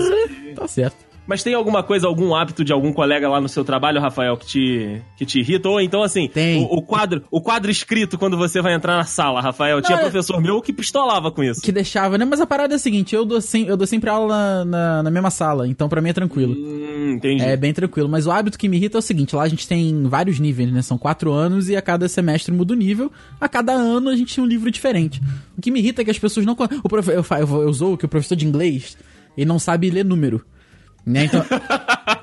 [0.55, 0.97] tá certo.
[1.29, 4.47] Mas tem alguma coisa, algum hábito de algum colega lá no seu trabalho, Rafael, que
[4.47, 5.69] te, que te irrita?
[5.69, 6.59] Ou então, assim, Tem.
[6.63, 9.79] O, o quadro o quadro escrito quando você vai entrar na sala, Rafael.
[9.79, 11.61] Tinha Não, é- professor meu que pistolava com isso.
[11.61, 12.25] Que deixava, né?
[12.25, 15.11] Mas a parada é a seguinte, eu dou, sem, eu dou sempre aula na, na,
[15.11, 16.55] mesma sala, então pra mim é tranquilo.
[16.57, 17.43] Hum, entendi.
[17.43, 19.67] É bem tranquilo, mas o hábito que me irrita é o seguinte: lá a gente
[19.67, 20.81] tem vários níveis, né?
[20.81, 23.11] São quatro anos e a cada semestre muda o nível.
[23.39, 25.21] A cada ano a gente tem um livro diferente.
[25.55, 26.57] O que me irrita é que as pessoas não.
[26.83, 27.11] O profe...
[27.11, 28.97] eu, eu, eu usou que o professor de inglês
[29.37, 30.43] ele não sabe ler número.
[31.05, 31.25] Né?
[31.25, 31.43] Então,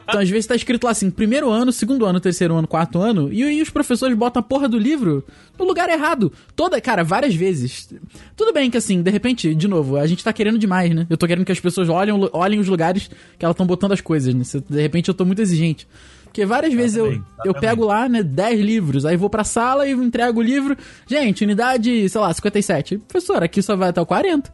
[0.08, 3.32] então, às vezes tá escrito lá assim: primeiro ano, segundo ano, terceiro ano, quarto ano,
[3.32, 5.24] e, e os professores botam a porra do livro
[5.58, 6.32] no lugar errado.
[6.54, 7.88] Toda, cara, várias vezes.
[8.36, 11.06] Tudo bem que assim, de repente, de novo, a gente tá querendo demais, né?
[11.10, 14.00] Eu tô querendo que as pessoas olhem, olhem os lugares que elas estão botando as
[14.00, 14.42] coisas, né?
[14.68, 15.86] De repente eu tô muito exigente.
[16.24, 19.88] Porque várias vezes eu, Exatamente, eu pego lá, né, 10 livros, aí vou pra sala
[19.88, 20.76] e entrego o livro.
[21.06, 22.98] Gente, unidade, sei lá, 57.
[22.98, 24.52] Professor, aqui só vai até o 40.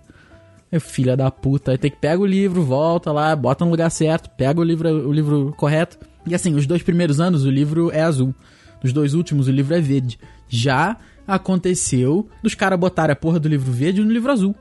[0.73, 3.91] Eu, filha da puta, aí tem que pega o livro, volta lá, bota no lugar
[3.91, 5.99] certo, pega o livro, o livro correto.
[6.27, 8.35] E assim, os dois primeiros anos o livro é azul.
[8.83, 10.19] Nos dois últimos o livro é verde.
[10.49, 14.55] Já aconteceu dos caras botarem a porra do livro verde no livro azul.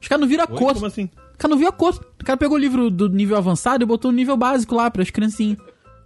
[0.00, 0.74] Os caras não viram a Oi, cor.
[0.74, 1.04] como assim?
[1.34, 1.94] O cara não viu a cor.
[2.20, 5.08] O cara pegou o livro do nível avançado e botou no nível básico lá pras
[5.10, 5.56] criancinhas.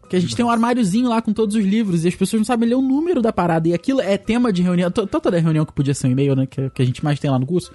[0.09, 2.45] Que a gente tem um armáriozinho lá com todos os livros e as pessoas não
[2.45, 3.67] sabem ler o número da parada.
[3.69, 4.91] E aquilo é tema de reunião.
[4.91, 6.47] to- Toda reunião que podia ser um e-mail, né?
[6.47, 7.73] Que, que a gente mais tem lá no curso.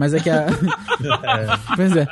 [0.00, 0.46] Mas é que a.
[1.76, 2.06] pois é.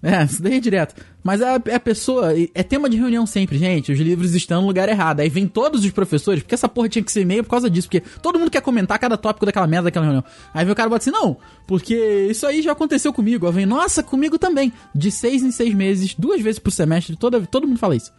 [0.00, 0.94] É, isso daí é direto.
[1.24, 2.32] Mas a, a pessoa.
[2.54, 3.90] É tema de reunião sempre, gente.
[3.90, 5.20] Os livros estão no lugar errado.
[5.20, 7.88] Aí vem todos os professores, porque essa porra tinha que ser e-mail por causa disso.
[7.88, 10.24] Porque todo mundo quer comentar cada tópico daquela merda daquela reunião.
[10.54, 13.44] Aí vem o cara e bota assim: não, porque isso aí já aconteceu comigo.
[13.44, 14.72] Aí vem, nossa, comigo também.
[14.94, 18.12] De seis em seis meses, duas vezes por semestre, toda, todo mundo fala isso.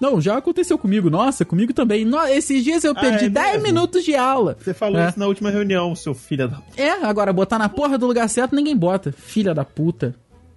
[0.00, 1.10] Não, já aconteceu comigo.
[1.10, 2.04] Nossa, comigo também.
[2.04, 3.62] No- esses dias eu Ah, perdi é 10 mesmo?
[3.66, 4.56] minutos de aula.
[4.60, 5.08] Você falou É.
[5.08, 6.60] isso na última reunião, seu filho da.
[6.76, 9.10] É, agora botar na porra do lugar certo ninguém bota.
[9.12, 10.14] Filha da puta.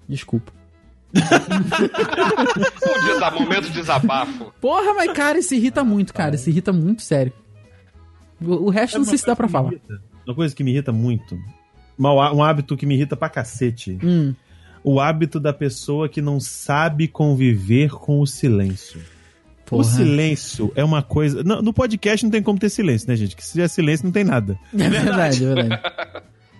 [0.07, 0.51] Desculpa.
[1.81, 4.51] Um desa- momento de desabafo.
[4.61, 6.35] Porra, mas cara, isso irrita muito, cara.
[6.35, 7.33] Isso irrita muito sério.
[8.41, 9.71] O, o resto não sei se dá pra falar.
[10.25, 11.37] Uma coisa que me irrita muito.
[11.97, 13.97] Mal- Um hábito que me irrita pra cacete.
[14.03, 14.33] Hum.
[14.83, 18.99] O hábito da pessoa que não sabe conviver com o silêncio.
[19.71, 19.83] O Porra.
[19.85, 21.43] silêncio é uma coisa.
[21.43, 23.35] No, no podcast não tem como ter silêncio, né, gente?
[23.35, 24.59] Que se tiver silêncio não tem nada.
[24.77, 25.81] É verdade, é verdade.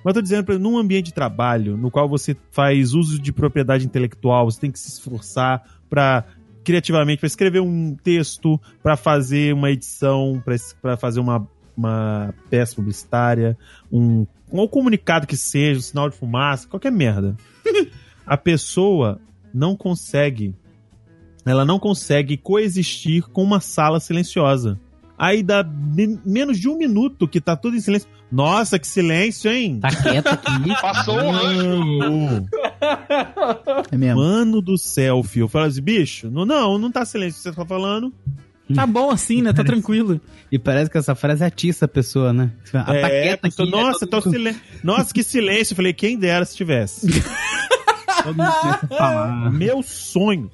[0.04, 3.20] Mas eu tô dizendo, por exemplo, num ambiente de trabalho, no qual você faz uso
[3.20, 6.26] de propriedade intelectual, você tem que se esforçar para
[6.64, 10.42] criativamente para escrever um texto, para fazer uma edição,
[10.82, 13.58] para fazer uma, uma peça publicitária,
[13.92, 17.36] um, um comunicado que seja, um sinal de fumaça, qualquer merda.
[18.26, 19.20] A pessoa
[19.54, 20.56] não consegue,
[21.46, 24.80] ela não consegue coexistir com uma sala silenciosa.
[25.18, 28.10] Aí dá men- menos de um minuto que tá tudo em silêncio.
[28.32, 29.80] Nossa, que silêncio, hein?
[29.80, 30.52] Tá quieto aqui.
[30.82, 31.98] Passou um anjo.
[32.00, 32.48] Mano,
[33.92, 34.20] É mesmo.
[34.22, 35.44] mano do céu, filho.
[35.44, 38.12] Eu falo assim, bicho, não, não, não tá silêncio você tá falando.
[38.74, 39.52] Tá bom assim, né?
[39.52, 40.20] Tá tranquilo.
[40.50, 42.52] E parece que essa frase atiça a pessoa, né?
[42.74, 43.84] A É, taqueta pessoa, aqui, né?
[43.84, 44.56] nossa, tô silen...
[44.82, 45.74] nossa, que silêncio.
[45.74, 47.06] Eu falei, quem dera se tivesse.
[48.24, 49.52] Todo mundo começa a falar.
[49.52, 50.50] Meu sonho.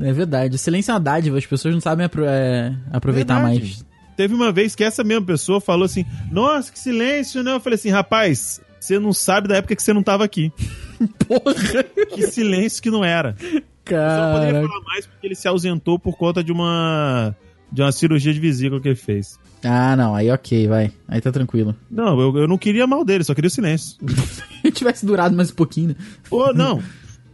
[0.00, 0.58] É verdade.
[0.58, 3.60] Silêncio é uma dádiva, as pessoas não sabem apro- é, aproveitar Verdade.
[3.60, 3.86] mais.
[4.16, 7.52] Teve uma vez que essa mesma pessoa falou assim: Nossa, que silêncio, né?
[7.54, 10.52] Eu falei assim, rapaz, você não sabe da época que você não tava aqui.
[11.26, 11.82] Porra!
[12.14, 13.34] Que silêncio que não era.
[13.40, 13.50] Eu
[13.88, 14.68] só não poderia Cara.
[14.68, 17.34] falar mais porque ele se ausentou por conta de uma.
[17.70, 19.38] De uma cirurgia de vesícula que ele fez.
[19.64, 20.92] Ah, não, aí ok, vai.
[21.06, 21.74] Aí tá tranquilo.
[21.90, 23.96] Não, eu, eu não queria mal dele, só queria o silêncio.
[24.62, 25.94] Se tivesse durado mais um pouquinho, né?
[26.28, 26.82] Pô, não.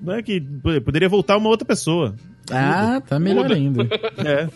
[0.00, 0.40] Não é que
[0.84, 2.14] poderia voltar uma outra pessoa.
[2.50, 3.54] Ah, tá melhor Muda.
[3.54, 3.88] ainda.
[4.24, 4.48] É.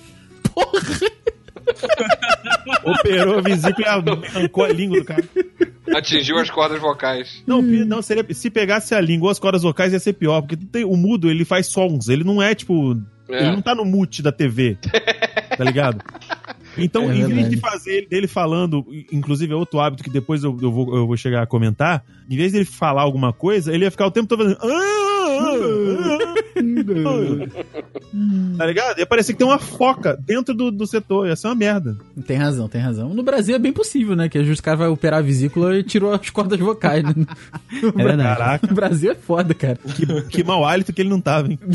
[2.85, 3.89] Operou a vesícula e
[4.37, 5.25] arrancou a língua do cara.
[5.95, 7.43] Atingiu as cordas vocais.
[7.47, 10.41] Não, pi- não seria, se pegasse a língua ou as cordas vocais ia ser pior,
[10.43, 13.01] porque tem, o mudo ele faz sons, ele não é tipo.
[13.29, 13.43] É.
[13.43, 14.77] Ele não tá no mute da TV.
[15.57, 16.03] tá ligado?
[16.79, 20.57] Então, É em vez de fazer dele falando, inclusive é outro hábito que depois eu,
[20.61, 23.91] eu vou, eu vou chegar a comentar, em vez dele falar alguma coisa, ele ia
[23.91, 24.59] ficar o tempo todo fazendo.
[24.63, 26.59] "Ah, ah, ah".
[28.59, 28.99] tá ligado?
[28.99, 31.97] Ia parecer que tem uma foca dentro do, do setor, ia ser uma merda.
[32.27, 33.13] Tem razão, tem razão.
[33.15, 34.29] No Brasil é bem possível, né?
[34.29, 37.03] Que às vezes o cara vai operar a vesícula e tirou as cordas vocais.
[37.03, 37.15] Né?
[37.97, 38.39] É verdade.
[38.39, 39.77] Caraca, No Brasil é foda, cara.
[39.77, 41.59] que, que mau hálito que ele não tava, hein?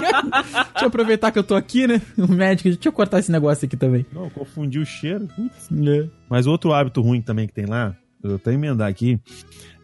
[0.72, 2.00] Deixa eu aproveitar que eu tô aqui, né?
[2.18, 4.04] O médico, deixa eu cortar esse negócio aqui também.
[4.12, 5.26] Não, confundi o cheiro.
[5.34, 5.68] Putz.
[5.72, 6.08] É.
[6.28, 9.18] Mas outro hábito ruim também que tem lá, eu vou até emendar aqui,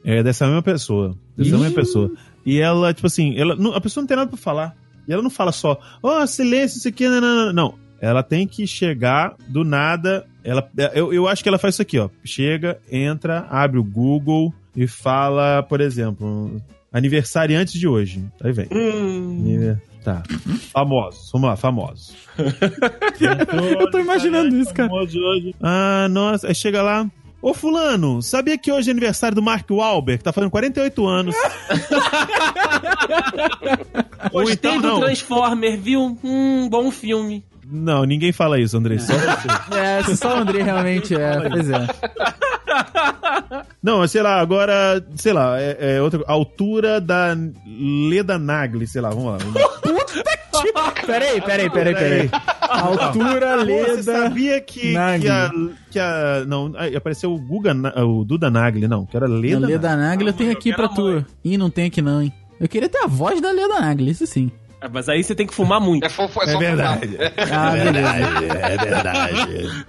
[0.04, 1.16] é dessa mesma pessoa.
[1.36, 1.58] Dessa Ih.
[1.58, 2.10] mesma pessoa.
[2.44, 4.74] E ela, tipo assim, ela, não- a pessoa não tem nada pra falar.
[5.06, 7.52] E ela não fala só, ó, silêncio, isso aqui, não, não, não.
[7.52, 7.74] Não.
[8.00, 10.26] Ela tem que chegar do nada.
[10.42, 12.08] Ela, eu, eu acho que ela faz isso aqui, ó.
[12.24, 16.60] Chega, entra, abre o Google e fala, por exemplo,
[16.92, 18.24] aniversariantes de hoje.
[18.42, 18.66] Aí vem.
[18.72, 20.22] Hum, Tá.
[20.72, 21.30] Famosos.
[21.32, 22.14] Vamos lá, famosos.
[23.80, 24.88] Eu tô imaginando isso, cara.
[24.88, 25.54] Famoso hoje.
[25.62, 26.48] Ah, nossa.
[26.48, 27.06] Aí chega lá.
[27.40, 30.22] Ô, fulano, sabia que hoje é aniversário do Mark Wahlberg?
[30.22, 31.34] Tá fazendo 48 anos.
[34.32, 35.00] Ou Gostei então, do não.
[35.00, 36.16] Transformer, viu?
[36.22, 37.44] Hum, bom filme.
[37.66, 38.98] Não, ninguém fala isso, André.
[38.98, 39.48] Só você.
[39.76, 41.48] É, só o André realmente é.
[41.48, 41.86] Pois é.
[43.82, 49.10] Não, sei lá, agora, sei lá, é, é outra altura da Leda Nagli, sei lá,
[49.10, 49.38] vamos lá.
[51.06, 52.30] Peraí, peraí, peraí, peraí.
[52.60, 54.02] Altura, Pô, Você Leda.
[54.02, 55.22] sabia que, Nagli.
[55.22, 55.50] que, a,
[55.90, 56.44] que a.
[56.46, 59.56] Não, apareceu o, Guga, o Duda Nagli, não, que era Leda.
[59.66, 61.24] A Leda Nagli eu tenho aqui pra tu.
[61.44, 62.32] Ih, não tem aqui não, hein?
[62.60, 64.50] Eu queria ter a voz da Leda Nagli, isso sim.
[64.82, 66.04] Ah, Mas aí você tem que fumar muito.
[66.04, 67.18] É, fofo, é, É verdade.
[67.52, 68.08] Ah, beleza.
[68.58, 69.84] é verdade.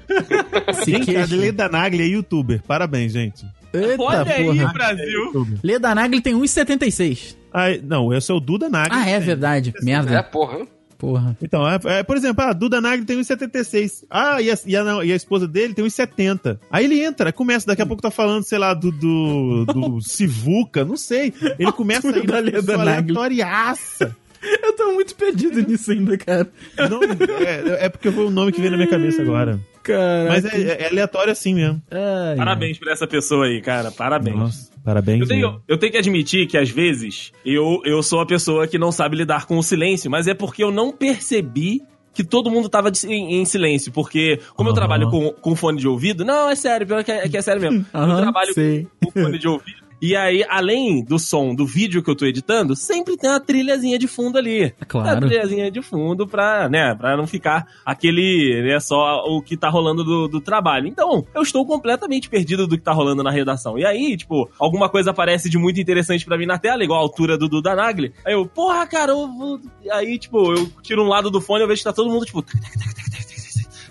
[0.84, 1.26] Se Gente, a.
[1.26, 2.62] Leda Nagli é youtuber.
[2.68, 3.46] Parabéns, gente.
[3.74, 4.74] Eita Olha aí, porra.
[4.74, 5.48] Brasil.
[5.64, 7.36] Leda Nagli tem 1,76.
[7.52, 8.96] Ai, não, esse é o Duda Nagli.
[8.96, 9.74] Ah, é verdade.
[9.76, 10.22] É, Merda.
[10.24, 10.68] porra.
[10.98, 11.36] Porra.
[11.42, 14.06] Então, é, é, por exemplo, a Duda Nagli tem 1,76.
[14.10, 16.58] Ah, e a, e, a, não, e a esposa dele tem 1,70.
[16.72, 20.86] Aí ele entra, começa, daqui a pouco tá falando, sei lá, do, do, do Sivuca,
[20.86, 21.34] não sei.
[21.60, 24.16] Ele começa a ir aleatoriaça.
[24.62, 26.48] Eu tô muito perdido nisso ainda, cara.
[26.90, 29.60] Não, é, é porque foi o nome que veio na minha cabeça agora.
[29.82, 30.26] Cara.
[30.30, 31.82] Mas é, é aleatório assim mesmo.
[31.92, 33.92] Ai, Parabéns pra essa pessoa aí, cara.
[33.92, 34.36] Parabéns.
[34.38, 35.22] Nossa, parabéns.
[35.22, 35.64] Eu tenho, mesmo.
[35.68, 39.18] eu tenho que admitir que às vezes eu, eu sou a pessoa que não sabe
[39.18, 41.82] lidar com o silêncio, mas é porque eu não percebi
[42.14, 43.92] que todo mundo tava de- em, em silêncio.
[43.92, 47.28] Porque, como eu trabalho com, com fone de ouvido, não, é sério, pior que é,
[47.28, 47.86] que é sério mesmo.
[47.94, 48.88] eu trabalho sei.
[49.04, 49.83] com, com fone de ouvido.
[50.06, 53.98] E aí, além do som do vídeo que eu tô editando, sempre tem uma trilhazinha
[53.98, 54.76] de fundo ali.
[54.86, 55.08] Claro.
[55.08, 59.70] Uma trilhazinha de fundo pra, né, pra não ficar aquele, né, só o que tá
[59.70, 60.90] rolando do, do trabalho.
[60.90, 63.80] Então, eu estou completamente perdido do que tá rolando na redação.
[63.80, 67.02] E aí, tipo, alguma coisa aparece de muito interessante pra mim na tela, igual a
[67.02, 68.12] altura do Duda Nagli.
[68.26, 69.58] Aí eu, porra, cara, eu vou...
[69.90, 72.26] Aí, tipo, eu tiro um lado do fone e eu vejo que tá todo mundo,
[72.26, 72.44] tipo...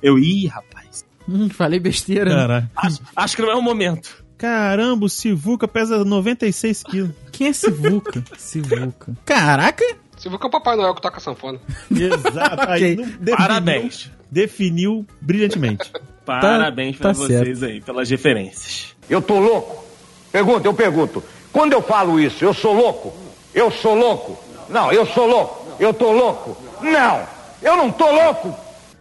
[0.02, 1.06] Eu, ih, rapaz.
[1.26, 2.28] Hum, falei besteira.
[2.28, 2.36] né?
[2.36, 2.70] Caraca.
[2.76, 4.21] Acho, acho que não é o momento.
[4.42, 7.10] Caramba, o Sivuca pesa 96 quilos.
[7.30, 8.24] Quem é Sivuca?
[8.36, 9.12] Sivuca.
[9.24, 9.84] Caraca!
[10.16, 11.60] Que é o Papai Noel que toca sanfona.
[11.90, 12.68] Exato.
[12.70, 12.96] Aí, Ok.
[12.96, 14.10] não- definiu- Parabéns.
[14.30, 15.92] Definiu brilhantemente.
[16.24, 18.96] Parabéns pra tá vocês aí, pelas referências.
[19.08, 19.84] Eu tô louco?
[20.32, 21.22] Pergunta, eu pergunto.
[21.52, 23.12] Quando eu falo isso, eu sou louco?
[23.54, 24.38] Eu sou louco?
[24.68, 25.76] Não, eu sou louco.
[25.78, 26.56] Eu tô louco?
[26.82, 27.26] Não,
[27.62, 28.54] eu não tô louco.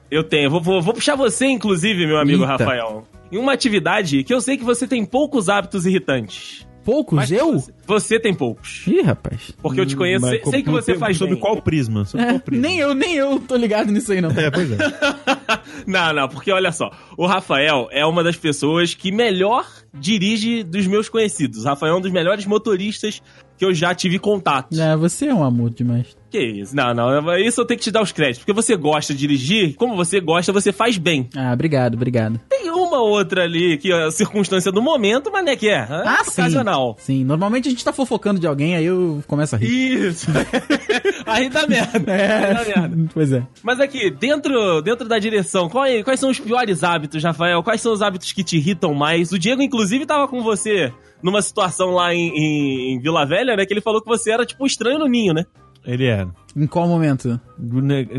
[0.10, 2.52] Eu tenho, vou, vou, vou puxar você, inclusive, meu amigo Eita.
[2.64, 6.66] Rafael, em uma atividade que eu sei que você tem poucos hábitos irritantes.
[6.84, 7.16] Poucos?
[7.16, 7.54] Mas eu?
[7.60, 8.88] Você, você tem poucos.
[8.88, 9.52] Ih, rapaz.
[9.62, 11.42] Porque eu te conheço, Mas sei, sei que você faz Sobre bem.
[11.42, 12.06] qual prisma?
[12.06, 12.68] Sobre É, qual prisma?
[12.68, 14.32] nem eu, nem eu tô ligado nisso aí, não.
[14.32, 14.78] É, pois é.
[15.86, 20.88] Não, não, porque olha só, o Rafael é uma das pessoas que melhor dirige dos
[20.88, 21.66] meus conhecidos.
[21.66, 23.22] Rafael é um dos melhores motoristas
[23.58, 24.80] que eu já tive contato.
[24.80, 26.18] É, você é um amor demais.
[26.32, 26.76] Que isso?
[26.76, 28.40] Não, não, isso eu tenho que te dar os créditos.
[28.40, 31.30] Porque você gosta de dirigir, como você gosta, você faz bem.
[31.36, 32.40] Ah, obrigado, obrigado.
[32.50, 35.74] Tem uma outra ali que é a circunstância do momento, mas não é que é.
[35.74, 36.42] é Ah, sim.
[36.42, 36.96] ocasional.
[37.00, 40.08] Sim, normalmente a gente tá fofocando de alguém, aí eu começo a rir.
[40.08, 40.28] Isso.
[41.26, 42.12] Aí dá merda.
[42.14, 43.10] Aí dá merda.
[43.14, 43.44] Pois é.
[43.64, 47.62] Mas aqui, dentro, dentro da direção, qual é- quais são os piores hábitos, Rafael?
[47.64, 49.32] Quais são os hábitos que te irritam mais?
[49.32, 50.92] O Diego, inclusive, tava com você
[51.22, 53.66] numa situação lá em, em- em Vila Velha, né?
[53.66, 55.46] Que ele falou que você era tipo um estranho no ninho, né?
[55.86, 56.28] Ele é.
[56.56, 57.40] Em qual momento?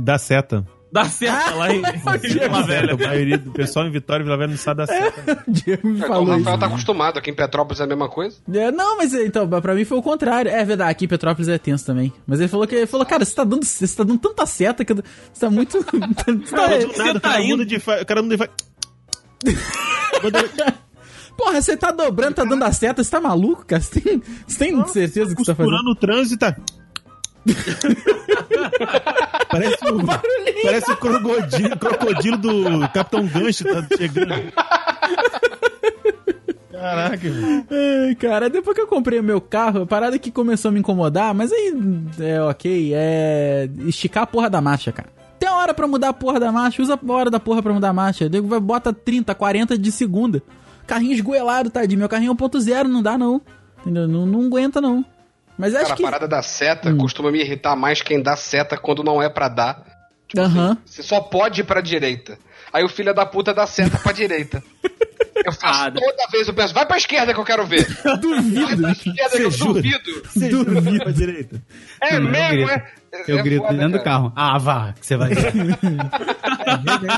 [0.03, 0.67] Da seta.
[0.93, 2.93] Da certa lá em, em Vila Velha.
[2.93, 5.43] A maioria do pessoal em Vitória e Vila Velha não sabe da seta.
[5.49, 6.59] O Diego me o falou Rafael isso.
[6.59, 7.19] tá acostumado.
[7.19, 8.37] Aqui em Petrópolis é a mesma coisa.
[8.53, 10.51] É, não, mas é, então, pra mim foi o contrário.
[10.51, 12.13] É verdade, aqui em Petrópolis é tenso também.
[12.27, 14.85] Mas ele falou que ele falou, cara, você tá dando, você tá dando tanta seta
[14.85, 15.03] que você
[15.41, 15.79] tá muito.
[15.81, 17.51] você tá- Do nada, o tá cara indo.
[17.59, 17.77] muda de.
[17.77, 18.51] O cara muda de.
[21.37, 23.83] Porra, você tá dobrando, tá dando a seta, você tá maluco, cara?
[23.83, 25.73] Você tem, você tem certeza que você tá fazendo?
[25.73, 26.57] Costurando o trânsito tá.
[29.51, 30.07] parece o,
[30.63, 34.53] parece o crocodilo, crocodilo do Capitão Gancho tá chegando.
[36.71, 37.29] Caraca.
[37.71, 40.81] Ai, cara, depois que eu comprei o meu carro, a parada que começou a me
[40.81, 41.75] incomodar, mas aí
[42.21, 45.09] é ok, é esticar a porra da marcha, cara.
[45.39, 47.89] Tem hora pra mudar a porra da marcha, usa a hora da porra pra mudar
[47.89, 48.29] a marcha.
[48.61, 50.41] Bota 30, 40 de segunda.
[50.87, 51.99] Carrinho esgoelado, tadinho.
[51.99, 53.41] Meu carrinho é 1.0, não dá não.
[53.81, 54.07] Entendeu?
[54.09, 55.05] Não, não aguenta não.
[55.59, 56.03] Mas acho Cara, que.
[56.03, 56.99] a parada da seta Hum.
[56.99, 59.83] costuma me irritar mais quem dá seta quando não é pra dar.
[60.37, 60.77] Aham.
[60.87, 62.39] Você só pode ir pra direita.
[62.73, 64.63] Aí o filho da puta dá seta pra direita.
[65.45, 67.85] Eu faço Ah, toda vez, eu penso, vai pra esquerda que eu quero ver.
[68.05, 68.83] Vai Duvido.
[68.83, 69.73] pra esquerda que eu Você jura?
[69.83, 70.23] duvido.
[70.25, 71.61] Você jura pra direita.
[72.01, 72.93] É Não, eu mesmo, é?
[73.27, 74.33] Eu É grito foda, dentro do carro.
[74.37, 75.31] Ah, vá, que você vai
[76.77, 77.09] ver.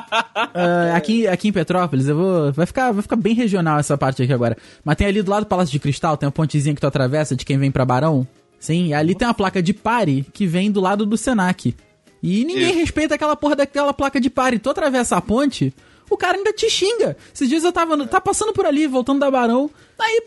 [0.55, 2.53] Ah, aqui, aqui em Petrópolis, eu vou.
[2.53, 4.57] Vai ficar, vai ficar bem regional essa parte aqui agora.
[4.85, 7.35] Mas tem ali do lado do Palácio de Cristal, tem uma pontezinha que tu atravessa
[7.37, 8.27] de quem vem pra Barão.
[8.59, 11.75] Sim, e ali tem uma placa de pare que vem do lado do Senac.
[12.23, 12.79] E ninguém Isso.
[12.79, 14.59] respeita aquela porra daquela placa de pare.
[14.59, 15.75] Tu atravessa a ponte,
[16.09, 17.15] o cara ainda te xinga.
[17.35, 19.71] Esses dias eu tava no- tá passando por ali, voltando da Barão.
[20.01, 20.23] Aí,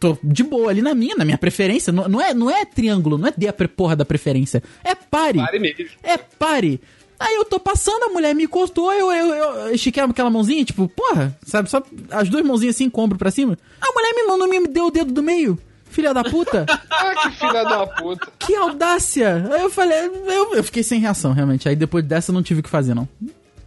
[0.00, 1.92] tô de boa ali na minha, na minha preferência.
[1.92, 4.60] Não, não é, não é triângulo, não é de a porra da preferência.
[4.82, 5.38] É pare.
[5.38, 5.86] Pare mesmo.
[6.02, 6.80] É, pare.
[7.18, 10.86] Aí eu tô passando, a mulher me encostou, eu, eu, eu estiquei aquela mãozinha, tipo,
[10.88, 13.56] porra, sabe, só as duas mãozinhas assim, com o ombro pra cima.
[13.80, 15.58] A mulher me mandou, me deu o dedo do meio.
[15.88, 18.28] Filha da puta, Ah, que filha da puta.
[18.38, 19.48] que audácia.
[19.50, 21.68] Aí eu falei, eu, eu fiquei sem reação, realmente.
[21.68, 23.08] Aí depois dessa eu não tive o que fazer, não.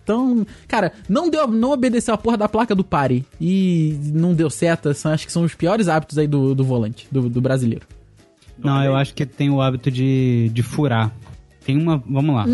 [0.03, 3.25] Então, cara, não deu, não obedeceu a porra da placa do pare.
[3.39, 7.07] E não deu seta, são, acho que são os piores hábitos aí do, do volante,
[7.12, 7.88] do, do brasileiro.
[8.57, 11.12] Não, eu acho que tem o hábito de, de furar.
[11.69, 11.97] Tem uma.
[11.97, 12.47] Vamos lá.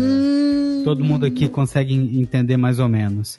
[0.84, 3.38] Todo mundo aqui consegue entender mais ou menos.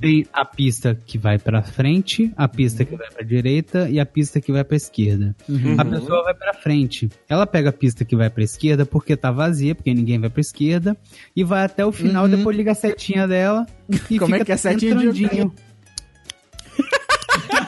[0.00, 4.06] Tem a pista que vai pra frente, a pista que vai pra direita e a
[4.06, 5.34] pista que vai pra esquerda.
[5.76, 7.10] A pessoa vai pra frente.
[7.28, 10.40] Ela pega a pista que vai pra esquerda porque tá vazia, porque ninguém vai pra
[10.40, 10.96] esquerda,
[11.34, 13.66] e vai até o final, depois liga a setinha dela
[14.08, 15.50] e Como é fica que é a setinha de-.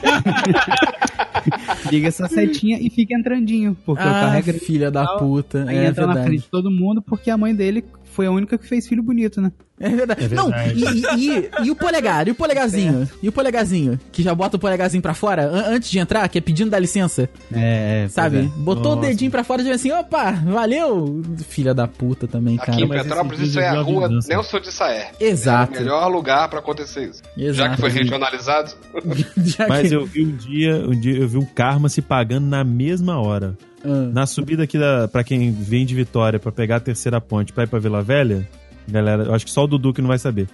[1.91, 5.65] Liga essa setinha e fica entrandinho, porque o Ah, carrega filha da puta.
[5.67, 6.29] Aí é entra na verdade.
[6.29, 9.41] frente de todo mundo porque a mãe dele foi a única que fez filho bonito,
[9.41, 9.51] né?
[9.83, 10.29] É verdade.
[10.35, 12.29] Não, e, e- e- e o polegar?
[12.29, 13.09] E o polegarzinho?
[13.23, 13.99] E o polegarzinho?
[14.13, 16.79] Que já bota o polegarzinho pra fora an- antes de entrar, que é pedindo da
[16.79, 18.41] licença, É, sabe?
[18.41, 18.63] pois é.
[18.63, 19.09] Botou o Nossa.
[19.09, 21.23] dedinho pra fora e já assim, opa, valeu!
[21.49, 22.73] Filha da puta também, cara.
[22.73, 24.09] Aqui em Petrópolis isso é a vídeo de rua.
[24.29, 25.13] Nelson de Saer.
[25.19, 25.73] Exato.
[25.75, 27.23] É o melhor lugar pra acontecer isso.
[27.35, 27.75] Já Exato.
[27.77, 28.73] que foi regionalizado.
[29.39, 32.63] Já Mas eu vi um dia, um dia eu vi um karma se pagando na
[32.63, 33.57] mesma hora.
[33.85, 34.11] Ah.
[34.13, 37.65] Na subida aqui da, pra quem vem de Vitória pra pegar a terceira ponte pra
[37.65, 38.47] ir pra Vila Velha,
[38.89, 40.49] galera, eu acho que só o Dudu que não vai saber.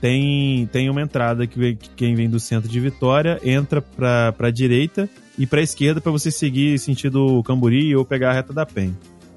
[0.00, 4.50] Tem, tem uma entrada que, que quem vem do centro de Vitória entra pra, pra
[4.50, 8.94] direita e pra esquerda pra você seguir sentido Camburi ou pegar a reta da PEN.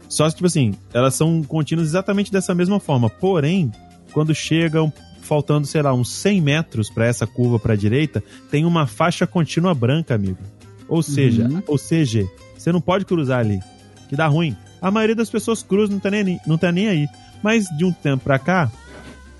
[0.10, 3.10] Só que, tipo assim, elas são contínuas exatamente dessa mesma forma.
[3.10, 3.72] Porém,
[4.12, 8.88] quando chegam faltando, sei lá, uns 100 metros pra essa curva pra direita, tem uma
[8.88, 10.40] faixa contínua branca, amigo.
[10.88, 11.62] Ou seja, Uhum.
[11.68, 12.28] ou seja,
[12.62, 13.60] você não pode cruzar ali,
[14.08, 14.56] que dá ruim.
[14.82, 17.08] A maioria das pessoas cruzam, não tá nem, não tá nem aí.
[17.44, 18.70] Mas de um tempo pra cá,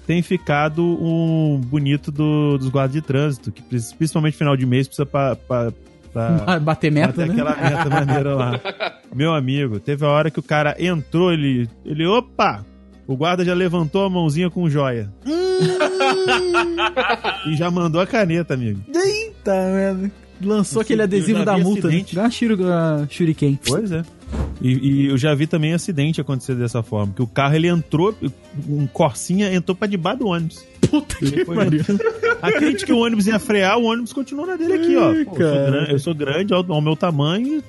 [0.08, 3.62] tem ficado um bonito do- dos guardas de trânsito, que
[3.96, 5.72] principalmente final de mês precisa pra, pra,
[6.12, 7.34] pra Bater meta, bater né?
[7.34, 8.60] aquela meta maneira lá.
[9.14, 12.66] Meu amigo, teve a hora que o cara entrou, ele, ele, opa!
[13.08, 15.12] O guarda já levantou a mãozinha com joia.
[17.48, 18.82] e já mandou a caneta, amigo.
[18.94, 20.12] Eita, merda.
[20.42, 21.88] Lançou aquele adesivo da multa.
[21.88, 22.16] acidente.
[22.16, 23.60] Dá uma shuru, uh, shuriken.
[23.66, 24.04] Pois é.
[24.62, 27.14] E, e eu já vi também acidente acontecer dessa forma.
[27.14, 28.16] Que o carro ele entrou,
[28.68, 30.64] um Corsinha entrou pra debaixo do ônibus.
[30.90, 31.84] Puta que Foi- pariu.
[32.42, 35.10] Acredite que o ônibus ia frear, o ônibus continuou na dele aqui, ó.
[35.12, 37.64] Ai, Pô, eu, sou grande, eu sou grande ao, ao meu tamanho,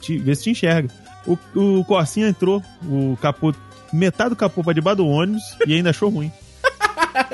[0.00, 0.88] te, vê se te enxerga.
[1.26, 3.54] O, o Corsinha entrou, o capô,
[3.92, 6.30] metade do capô pra debaixo do ônibus e ainda achou ruim.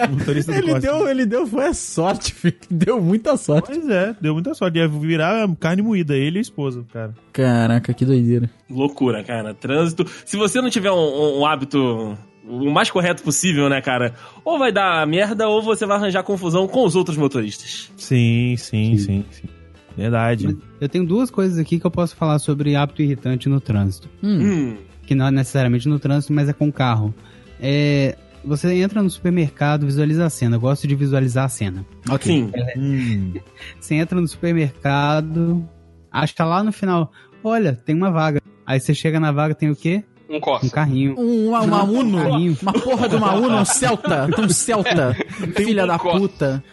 [0.08, 2.56] O motorista Ele deu, ele deu, foi a sorte, filho.
[2.70, 3.72] Deu muita sorte.
[3.72, 4.78] Pois é, deu muita sorte.
[4.78, 7.14] Ia virar carne moída, ele e a esposa, cara.
[7.32, 8.50] Caraca, que doideira.
[8.68, 9.54] Loucura, cara.
[9.54, 10.06] Trânsito.
[10.24, 12.16] Se você não tiver um, um- um hábito
[12.46, 14.14] o mais correto possível, né, cara?
[14.44, 17.90] Ou vai dar merda, ou você vai arranjar confusão com os outros motoristas.
[17.96, 19.48] Sim, sim, sim, sim.
[19.96, 20.56] Verdade.
[20.80, 24.08] Eu tenho duas coisas aqui que eu posso falar sobre hábito irritante no trânsito.
[24.22, 24.40] Hum.
[24.72, 24.76] Hum.
[25.06, 27.14] Que não é necessariamente no trânsito, mas é com o carro.
[27.60, 30.56] É, você entra no supermercado, visualiza a cena.
[30.56, 31.84] Eu gosto de visualizar a cena.
[32.20, 32.50] Sim.
[32.76, 33.34] Hum.
[33.80, 35.68] Você entra no supermercado,
[36.10, 37.10] acha lá no final,
[37.44, 38.40] olha, tem uma vaga.
[38.66, 40.04] Aí você chega na vaga, tem o quê?
[40.28, 40.70] Um Um Corsa.
[40.70, 41.14] carrinho.
[41.18, 42.56] Um, uma, uma Uno, Carrinho.
[42.62, 45.16] uma porra de uma Uno, um Celta, tem um Celta,
[45.56, 46.18] filha da Corsa.
[46.20, 46.64] puta.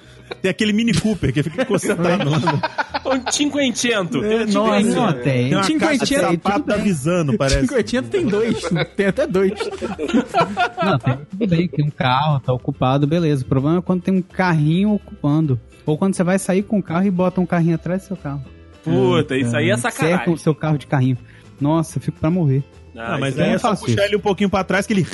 [0.41, 2.29] Tem aquele Mini Cooper que fica concentrado.
[3.07, 4.21] Um cinquentento.
[4.21, 4.77] É, Tem um nossa.
[4.81, 4.99] cinquentento.
[4.99, 5.23] Não, tem.
[5.23, 7.61] Tem uma Cinquentinha, caixa de sapato avisando, parece.
[7.61, 8.61] Cinquentinha tem dois,
[8.97, 9.53] tem até dois.
[10.83, 13.45] Não, tem, tudo bem, tem um carro, tá ocupado, beleza.
[13.45, 15.57] O problema é quando tem um carrinho ocupando.
[15.85, 18.17] Ou quando você vai sair com o carro e bota um carrinho atrás do seu
[18.17, 18.43] carro.
[18.83, 20.33] Puta, isso aí é Cerca sacanagem.
[20.33, 21.17] o seu carro de carrinho.
[21.61, 22.61] Nossa, eu fico pra morrer.
[22.95, 25.05] Ah, mas isso aí eu é só puxar ele um pouquinho pra trás que ele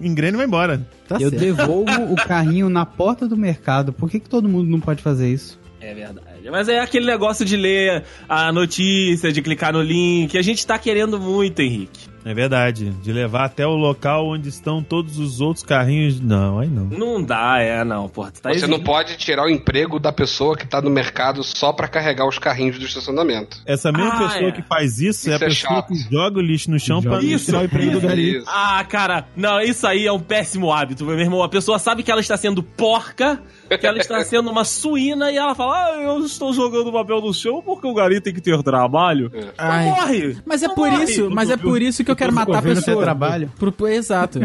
[0.00, 0.86] engrena e vai embora.
[1.08, 1.38] Tá eu certo.
[1.38, 3.92] devolvo o carrinho na porta do mercado.
[3.92, 5.58] Por que, que todo mundo não pode fazer isso?
[5.80, 6.50] É verdade.
[6.50, 10.36] Mas é aquele negócio de ler a notícia, de clicar no link.
[10.36, 12.15] A gente tá querendo muito, Henrique.
[12.28, 12.90] É verdade.
[12.90, 16.18] De levar até o local onde estão todos os outros carrinhos.
[16.20, 16.84] Não, aí não.
[16.86, 18.32] Não dá, é, não, porra.
[18.32, 21.72] Tu tá Você não pode tirar o emprego da pessoa que tá no mercado só
[21.72, 23.58] pra carregar os carrinhos do estacionamento.
[23.64, 24.52] Essa mesma Ah, pessoa é.
[24.52, 25.88] que faz isso, é a Isso é pessoa chato.
[25.88, 28.36] que joga o lixo no chão Isso, tirar o emprego isso, dali.
[28.38, 28.46] isso.
[28.68, 31.42] Ah, cara, não, isso aí é um péssimo hábito, meu irmão.
[31.44, 33.40] A pessoa sabe que ela está sendo porca,
[33.78, 37.32] que ela está sendo uma suína e ela fala: Ah, eu estou jogando papel no
[37.32, 39.30] chão porque o gari tem que ter trabalho.
[39.56, 39.84] Ai.
[39.84, 40.36] Morre!
[40.44, 41.04] Mas é Não por morre.
[41.04, 43.02] isso, mas é por isso que eu quero Pro matar a governo ter pessoa.
[43.04, 43.52] trabalho.
[43.58, 44.40] Pro, pro- exato.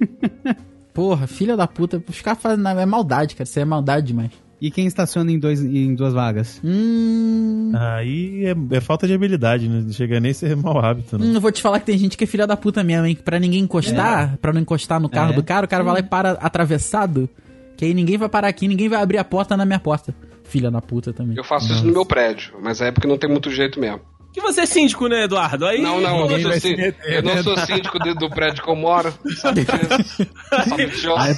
[0.94, 4.30] Porra, filha da puta, ficar fazendo é maldade, cara, isso é maldade demais.
[4.60, 6.60] E quem estaciona em, dois, em duas vagas?
[6.62, 9.80] Hum, Aí é, é falta de habilidade, né?
[9.84, 11.26] Não chega nem a ser mau hábito, né?
[11.26, 13.16] hum, eu vou te falar que tem gente que é filha da puta mesmo, hein?
[13.24, 15.34] Pra ninguém encostar, pra não encostar no carro É.
[15.34, 17.28] do cara, o cara vai lá e para atravessado,
[17.76, 20.14] que aí ninguém vai parar aqui, ninguém vai abrir a porta na minha porta.
[20.44, 21.36] Filha da puta também.
[21.36, 24.00] Eu faço isso no meu prédio, mas é porque não tem muito jeito mesmo.
[24.32, 25.66] Que você é síndico, né, Eduardo?
[25.66, 28.74] Aí, Não, não, eu sou, meter, eu não sou síndico de- do prédio que eu
[28.76, 29.12] moro.
[29.36, 30.26] Sabe disso?
[30.68, 31.12] Sabe disso?
[31.16, 31.34] Aí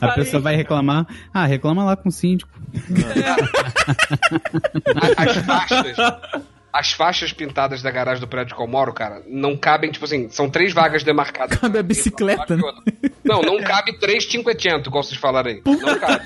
[0.00, 1.06] a a pessoa vai reclamar.
[1.34, 2.50] Ah, reclama lá com o síndico.
[5.16, 5.96] As faixas.
[6.74, 10.28] As faixas pintadas da garagem do prédio que eu moro, cara, não cabem, tipo assim,
[10.28, 11.56] são três vagas demarcadas.
[11.56, 12.62] Cabe a bicicleta, né?
[13.22, 15.62] Não, não cabe três 500, igual vocês falaram aí.
[15.64, 16.24] Não cabe.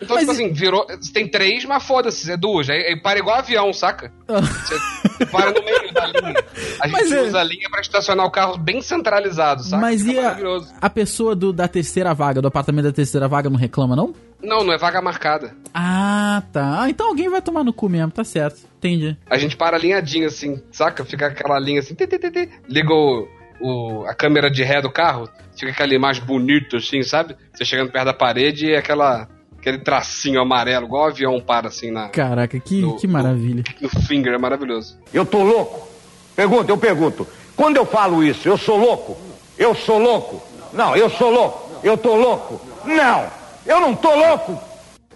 [0.00, 0.86] Então, tipo assim, virou.
[1.12, 2.70] Tem três, mas foda-se, é duas.
[2.70, 4.12] Aí, aí para igual avião, saca?
[4.28, 6.44] Você para no meio da linha.
[6.80, 9.82] A gente Mas é- usa a linha pra estacionar o carro bem centralizado, saca?
[9.82, 13.50] Mas Fica e a, a pessoa do, da terceira vaga, do apartamento da terceira vaga,
[13.50, 14.14] não reclama, não?
[14.44, 15.54] Não, não é vaga marcada.
[15.72, 16.82] Ah, tá.
[16.82, 18.60] Ah, Então alguém vai tomar no cu mesmo, tá certo.
[18.78, 19.16] Entendi.
[19.28, 21.04] A gente para alinhadinho assim, saca?
[21.04, 22.48] Fica aquela linha assim, ti, ti, ti, ti.
[22.68, 23.26] liga o,
[23.60, 27.34] o- a câmera de ré do carro, fica aquela imagem bonita assim, sabe?
[27.52, 29.26] Você chegando perto da parede e aquela,
[29.58, 33.64] aquele tracinho amarelo, igual o avião para assim na, Caraca, que, No- que maravilha.
[33.80, 34.98] no finger, é maravilhoso.
[35.12, 35.88] Eu tô louco?
[36.36, 37.26] Pergunta, eu pergunto.
[37.56, 39.16] Quando eu falo isso, eu sou louco?
[39.56, 40.42] Eu sou louco?
[40.72, 41.80] Não, eu sou louco.
[41.82, 42.60] Eu tô louco?
[42.84, 43.28] Não,
[43.66, 44.58] eu não tô louco.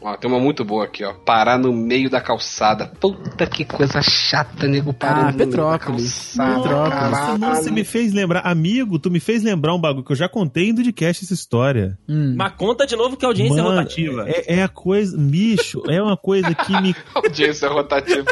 [0.00, 1.12] Ó, tem uma muito boa aqui, ó.
[1.12, 2.86] Parar no meio da calçada.
[3.00, 4.92] Puta que coisa chata, nego.
[4.94, 6.34] Parando Ah, no meio da Petrópolis.
[6.36, 6.94] calçada, Petrópolis.
[7.00, 7.38] caralho.
[7.38, 10.28] Nossa, você me fez lembrar, amigo, tu me fez lembrar um bagulho que eu já
[10.28, 11.98] contei em Dudcast essa história.
[12.08, 12.32] Hum.
[12.36, 14.24] Mas conta de novo que a audiência é Mano, rotativa.
[14.28, 16.94] É, é a coisa, bicho, é uma coisa que me.
[17.12, 18.22] Audiência rotativa.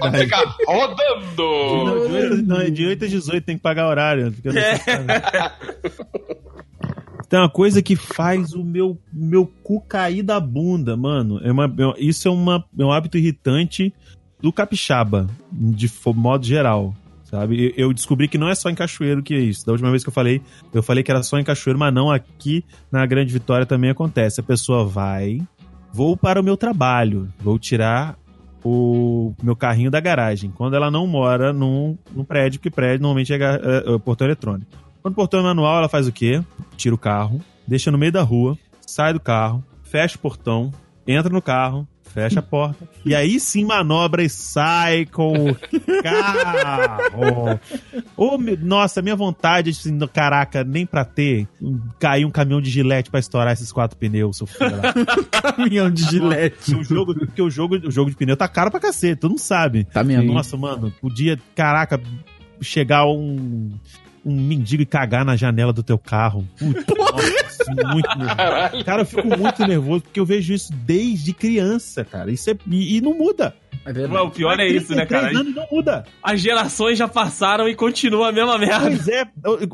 [0.00, 2.08] Pode ficar Não, rodando.
[2.08, 4.32] de 8, não, é de 8 a 18, tem que pagar horário.
[4.32, 4.52] Fica
[7.30, 11.40] Tem uma coisa que faz o meu, meu cu cair da bunda, mano.
[11.44, 13.94] É uma, é- isso é, uma, é um hábito irritante
[14.42, 16.92] do capixaba, de modo geral.
[17.22, 17.72] Sabe?
[17.76, 19.64] Eu descobri que não é só em Cachoeiro que é isso.
[19.64, 20.42] Da última vez que eu falei,
[20.74, 24.40] eu falei que era só em Cachoeiro, mas não aqui na Grande Vitória também acontece.
[24.40, 25.40] A pessoa vai,
[25.92, 28.18] vou para o meu trabalho, vou tirar
[28.64, 30.50] o meu carrinho da garagem.
[30.50, 34.89] Quando ela não mora num, num prédio, porque prédio normalmente é, é, é portão eletrônico.
[35.02, 36.42] Quando o portão é manual, ela faz o quê?
[36.76, 40.72] Tira o carro, deixa no meio da rua, sai do carro, fecha o portão,
[41.06, 42.88] entra no carro, Fecha a porta.
[43.06, 45.56] E aí sim manobra e sai com o
[46.02, 47.60] carro.
[48.40, 52.68] Meu- nossa, minha vontade, assim, no- caraca, nem pra ter, um- cair um caminhão de
[52.68, 54.72] gilete pra estourar esses quatro pneus, seu filho.
[55.30, 56.74] Caminhão de gilete.
[56.74, 59.38] o jogo, porque o jogo, o jogo de pneu tá caro pra cacete, tu não
[59.38, 59.84] sabe.
[59.84, 60.32] Tá mesmo.
[60.32, 62.00] Nossa, mano, podia, caraca,
[62.60, 63.70] chegar um
[64.24, 66.46] um mendigo e cagar na janela do teu carro.
[66.58, 68.84] Puta, nossa, muito nervoso.
[68.84, 72.30] Cara, eu fico muito nervoso porque eu vejo isso desde criança, cara.
[72.30, 73.54] Isso é, e, e não muda.
[73.84, 75.38] É o pior é isso, né, 33 cara?
[75.40, 76.04] anos não muda.
[76.22, 78.86] As gerações já passaram e continua a mesma merda.
[78.90, 79.24] Pois é,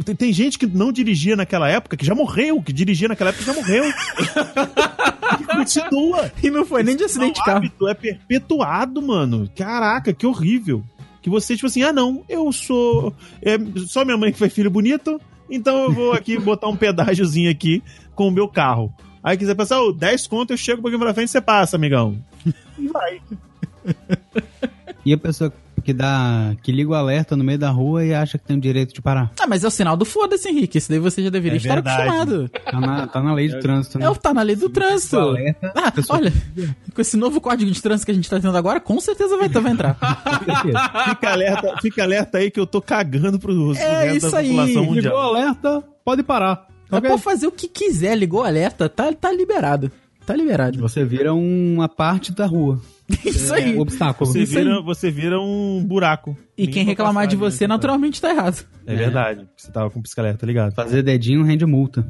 [0.05, 3.45] tem- tem gente que não dirigia naquela época, que já morreu, que dirigia naquela época
[3.45, 3.85] que já morreu.
[5.41, 6.31] e continua.
[6.41, 7.89] E não foi nem de acidente de o carro.
[7.89, 9.51] é perpetuado, mano.
[9.57, 10.85] Caraca, que horrível.
[11.27, 13.13] Que você, tipo assim, ah, não, eu sou.
[13.43, 13.59] É,
[13.89, 15.21] só minha mãe que foi filho bonito,
[15.51, 17.83] então eu vou aqui botar um pedágiozinho aqui
[18.15, 18.95] com o meu carro.
[19.25, 21.75] Aí quiser pensar, ô, 10 conto, eu chego um pouquinho pra frente e você passa,
[21.75, 22.17] amigão.
[22.79, 23.21] E vai.
[25.05, 25.53] E a pessoa
[25.87, 26.55] que dá.
[26.63, 29.01] que liga o alerta no meio da rua e acha que tem o direito de
[29.01, 29.33] parar.
[29.41, 30.79] Ah, mas é o sinal do foda-se, Henrique.
[30.79, 32.03] Esse daí você já deveria É estar verdade.
[32.03, 32.49] acostumado.
[32.49, 34.05] Tá na, tá na lei de trânsito, né?
[34.07, 35.17] É o tá na lei do trânsito.
[35.17, 36.33] alerta, Ah, pessoa- olha,
[36.93, 39.49] com esse novo código de trânsito que a gente tá tendo agora, com certeza vai,
[39.49, 39.97] vai entrar.
[41.09, 44.49] Fica alerta, fica alerta aí que eu tô cagando pro, É isso da aí.
[44.49, 45.17] população Ligou o mundial.
[45.35, 46.67] alerta, pode parar.
[46.91, 47.11] Mas Ok?
[47.11, 49.91] pode fazer o que quiser, ligou o alerta, tá, tá liberado.
[50.25, 50.79] Tá liberado.
[50.81, 52.81] Você vira uma parte da rua.
[53.25, 53.77] Isso aí.
[53.77, 54.31] O obstáculo.
[54.31, 54.65] Você Isso aí.
[54.65, 56.37] vira, você vira um buraco.
[56.57, 57.69] E Ninguém quem reclamar de você, né?
[57.75, 58.65] naturalmente tá errado.
[58.87, 59.41] É verdade.
[59.41, 60.75] porque Você tava com o pisca-alerta ligado.
[60.75, 62.07] Fazer dedinho rende multa.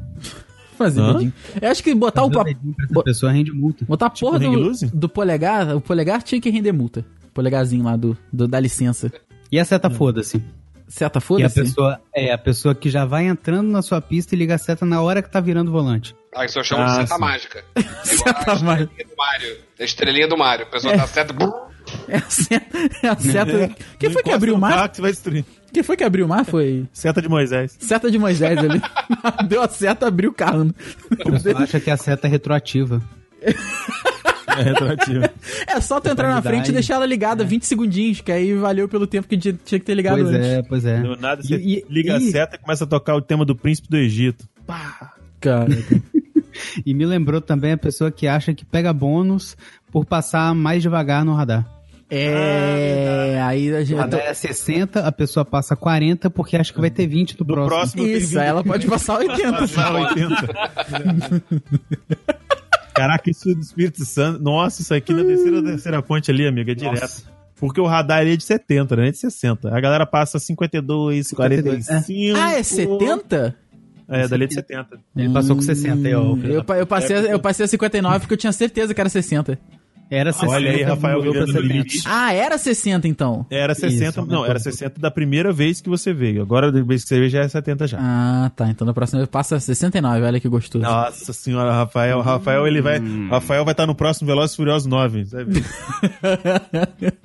[0.77, 1.13] Fazer Hã?
[1.13, 1.33] dedinho.
[1.61, 3.85] Eu acho que botar o, Fazer pa- dedinho pra essa pessoa rende multa.
[3.85, 7.05] botar a porra Ring do, do polegar, o polegar tinha que render multa.
[7.33, 9.11] Polegarzinho lá do, do da licença.
[9.51, 10.41] E a seta foda-se.
[10.87, 11.61] Seta, E a foda-se.
[11.61, 14.85] pessoa é a pessoa que já vai entrando na sua pista e liga a seta
[14.85, 16.15] na hora que tá virando o volante.
[16.35, 17.19] Ah, isso eu chamo Ah, de seta sim.
[17.21, 17.63] mágica.
[18.03, 18.91] Seta a mágica.
[18.93, 19.57] estrelinha do Mario.
[19.79, 20.65] A estrelinha do Mario.
[20.65, 21.35] A pessoa dá seta.
[22.07, 22.77] É a seta.
[23.03, 23.75] É a seta.
[23.99, 24.87] Quem Não foi que abriu o mar?
[24.89, 25.45] que você vai destruir.
[25.73, 26.45] Quem foi que abriu o mar?
[26.45, 26.85] Foi.
[26.93, 27.75] Seta de Moisés.
[27.79, 28.81] Seta de Moisés ali.
[29.47, 30.73] Deu a seta, abriu o carro.
[31.17, 33.01] Pessoa acha que a seta é retroativa.
[34.47, 35.29] É retroativo.
[35.67, 38.87] É só tu entrar na frente e deixar ela ligada 20 segundinhos, que aí valeu
[38.87, 40.47] pelo tempo que tinha tinha que ter ligado Pois antes.
[40.47, 40.99] é, pois é.
[41.01, 43.43] Do nada você E- e- liga a e- seta e começa a tocar o tema
[43.45, 44.47] do príncipe do Egito.
[45.39, 45.67] Cara.
[46.83, 49.55] E me lembrou também a pessoa que acha que pega bônus
[49.91, 51.63] por passar mais devagar no radar.
[52.09, 53.39] É.
[53.43, 53.97] aí a O gente.
[53.99, 57.53] radar é 60, a pessoa passa 40 porque acha que vai ter 20 do, Do
[57.53, 57.77] próximo.
[58.01, 58.39] próximo Isso, 20.
[58.39, 59.51] aí ela pode passar 80.
[59.53, 61.43] Passar 80.
[62.97, 64.41] Caraca, isso do Espírito Santo.
[64.41, 67.23] Nossa, isso aqui na terceira, terceira ponte ali, amiga, é direto.
[67.55, 69.07] Porque o radar ali é de 70, né?
[69.07, 69.75] É de 60.
[69.75, 72.37] A galera passa 52, 45.
[72.37, 73.55] Ah, é 70?
[74.09, 74.99] É, dali é de 70.
[75.15, 76.21] Ele passou com 60 aí, ó.
[76.21, 79.59] Hum, Eu, eu, passei, eu passei a 59 porque eu tinha certeza que era 60.
[80.09, 80.51] Era 60.
[80.51, 81.73] Olha aí, Rafael mudou pra vivendo no 70.
[81.73, 82.03] limite.
[82.05, 83.45] Ah, era 60 então.
[83.49, 86.41] Era 60, Isso, não, era 60 da primeira vez que você veio.
[86.41, 87.97] Agora, da vez que você veio, já é 70 já.
[87.99, 88.69] Ah, tá.
[88.69, 90.83] Então na próxima eu passo a 69, olha que gostoso.
[90.83, 92.21] Nossa senhora, Rafael.
[92.21, 93.01] Rafael, ele vai.
[93.29, 95.25] Rafael vai estar no próximo Velozes e Furiosos 9.
[95.25, 95.63] Você vai ver.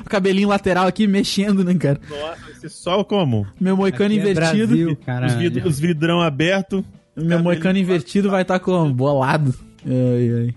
[0.00, 2.00] o cabelinho lateral aqui mexendo, né, cara?
[2.08, 3.46] Nossa, vai ser só como?
[3.60, 4.98] Meu moicano Aqui é invertido.
[5.04, 6.82] Brasil, Os, vidros, os vidrão abertos.
[7.16, 8.92] Meu moicano invertido vai estar como?
[8.92, 9.54] Bolado.
[9.86, 10.54] Ai, ai.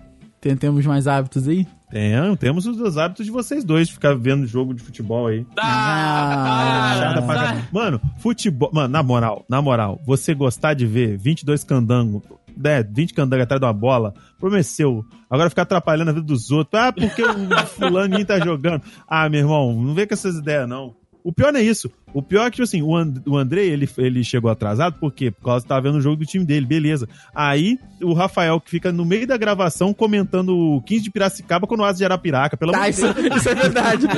[0.48, 1.66] Tem- Temos mais hábitos aí?
[1.90, 5.46] Tem, temos os dois hábitos de vocês dois, de ficar vendo jogo de futebol aí.
[5.58, 7.64] Ah, pra caralho.
[7.72, 8.70] Mano, futebol.
[8.72, 12.22] Mano, na moral, na moral, você gostar de ver 22 candangos,
[12.56, 15.04] né, 20 candangos atrás de uma bola, problema seu.
[15.30, 16.78] Agora ficar atrapalhando a vida dos outros.
[16.80, 18.82] Ah, porque o fulaninho tá jogando.
[19.08, 20.94] Ah, meu irmão, não vem com essas ideias, não.
[21.28, 21.90] O pior não é isso.
[22.14, 25.12] O pior é que, tipo assim, o, And o André, ele, ele chegou atrasado, por
[25.12, 25.30] quê?
[25.30, 27.06] Por causa que tava vendo o jogo do time dele, beleza.
[27.34, 31.74] Aí, o Rafael, que fica no meio da gravação comentando o 15 de Piracicaba com
[31.76, 33.06] o Asa de Arapiraca, pelo Tá, amor de isso,
[33.36, 34.06] isso é verdade.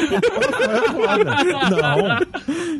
[1.68, 2.06] não.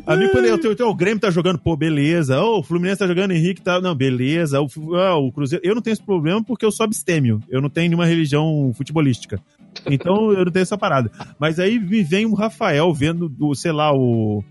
[0.05, 2.39] A mim, quando eu, eu, eu, o Grêmio tá jogando, pô, beleza.
[2.39, 3.81] Ô, o Fluminense tá jogando, Henrique tá.
[3.81, 4.61] Não, beleza.
[4.61, 5.61] O, ah, o Cruzeiro.
[5.65, 7.41] Eu não tenho esse problema porque eu sou abstêmio.
[7.49, 9.41] Eu não tenho nenhuma religião futebolística.
[9.89, 11.11] Então eu não tenho essa parada.
[11.39, 14.43] Mas aí me vem o Rafael vendo, do, sei lá, o.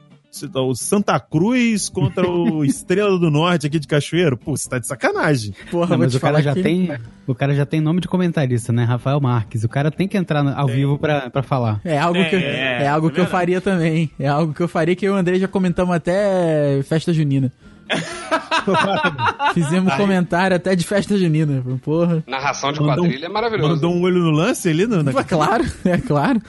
[0.54, 4.36] O Santa Cruz contra o Estrela do Norte aqui de Cachoeiro.
[4.36, 5.52] Pô, você tá de sacanagem.
[5.72, 6.62] Porra, Não, vou mas te o cara já que...
[6.62, 6.88] tem.
[7.26, 8.84] O cara já tem nome de comentarista, né?
[8.84, 9.64] Rafael Marques.
[9.64, 11.80] O cara tem que entrar ao vivo pra, pra falar.
[11.84, 14.08] É algo que, eu- É, é, algo é que eu faria também.
[14.20, 17.50] É algo que eu faria que eu e o André já comentamos até festa junina.
[19.54, 21.62] Fizemos comentário até de festa junina.
[21.82, 22.22] Porra.
[22.26, 23.74] Narração de Mandou um- quadrilha é maravilhoso.
[23.74, 25.10] Mandou um olho no lance ali, no, na...
[25.10, 26.40] É claro, é claro.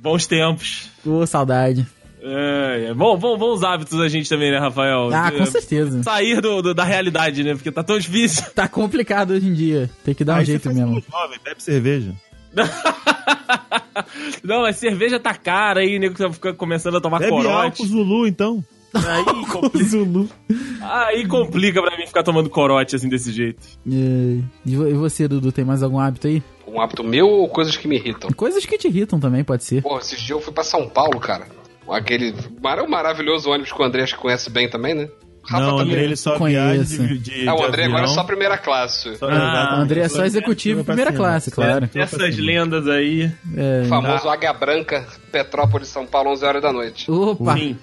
[0.00, 0.90] Bons tempos.
[1.04, 1.86] Ô, saudade.
[2.24, 2.94] É, é.
[2.94, 5.10] Bom, bom, bons hábitos a gente também, né, Rafael?
[5.12, 6.02] Ah, com É, certeza.
[6.04, 7.54] Sair do, do- da realidade, né?
[7.54, 8.44] Porque tá tão difícil.
[8.54, 9.90] Tá complicado hoje em dia.
[10.04, 11.02] Tem que dar um Aí você jeito mesmo.
[11.10, 12.12] jovem, bebe cerveja.
[14.42, 17.48] Não, mas cerveja tá cara aí, nego tá ficando- começando a tomar Bebe corote.
[17.82, 18.64] álcool Zulu, então.
[18.94, 20.28] Aí, complica, Zulu.
[20.80, 23.60] aí complica pra mim ficar tomando corote assim desse jeito.
[23.86, 23.90] É,
[24.66, 26.42] E e você, Dudu, tem mais algum hábito aí?
[26.66, 28.30] Um hábito meu ou coisas que me irritam?
[28.32, 29.82] Coisas que te irritam também, pode ser.
[29.82, 31.46] Pô, esses dias eu fui pra São Paulo, cara.
[31.90, 35.08] Aquele mar- maravilhoso ônibus que o André acho que conhece bem também, né?
[35.44, 35.92] Rafa não, também.
[35.94, 36.96] André, ele só Conheço.
[36.98, 39.16] viaja de, de, Ah, o de André agora é só primeira classe.
[39.16, 39.82] Só- Ah, exatamente.
[39.82, 41.24] André é só executivo Pra primeira cima.
[41.24, 41.90] classe, claro.
[41.94, 43.28] Essas lendas aí.
[43.56, 43.82] É.
[43.84, 47.10] O famoso Águia Branca, Petrópolis, São Paulo, 11 horas da noite.
[47.10, 47.76] Opa, Sim.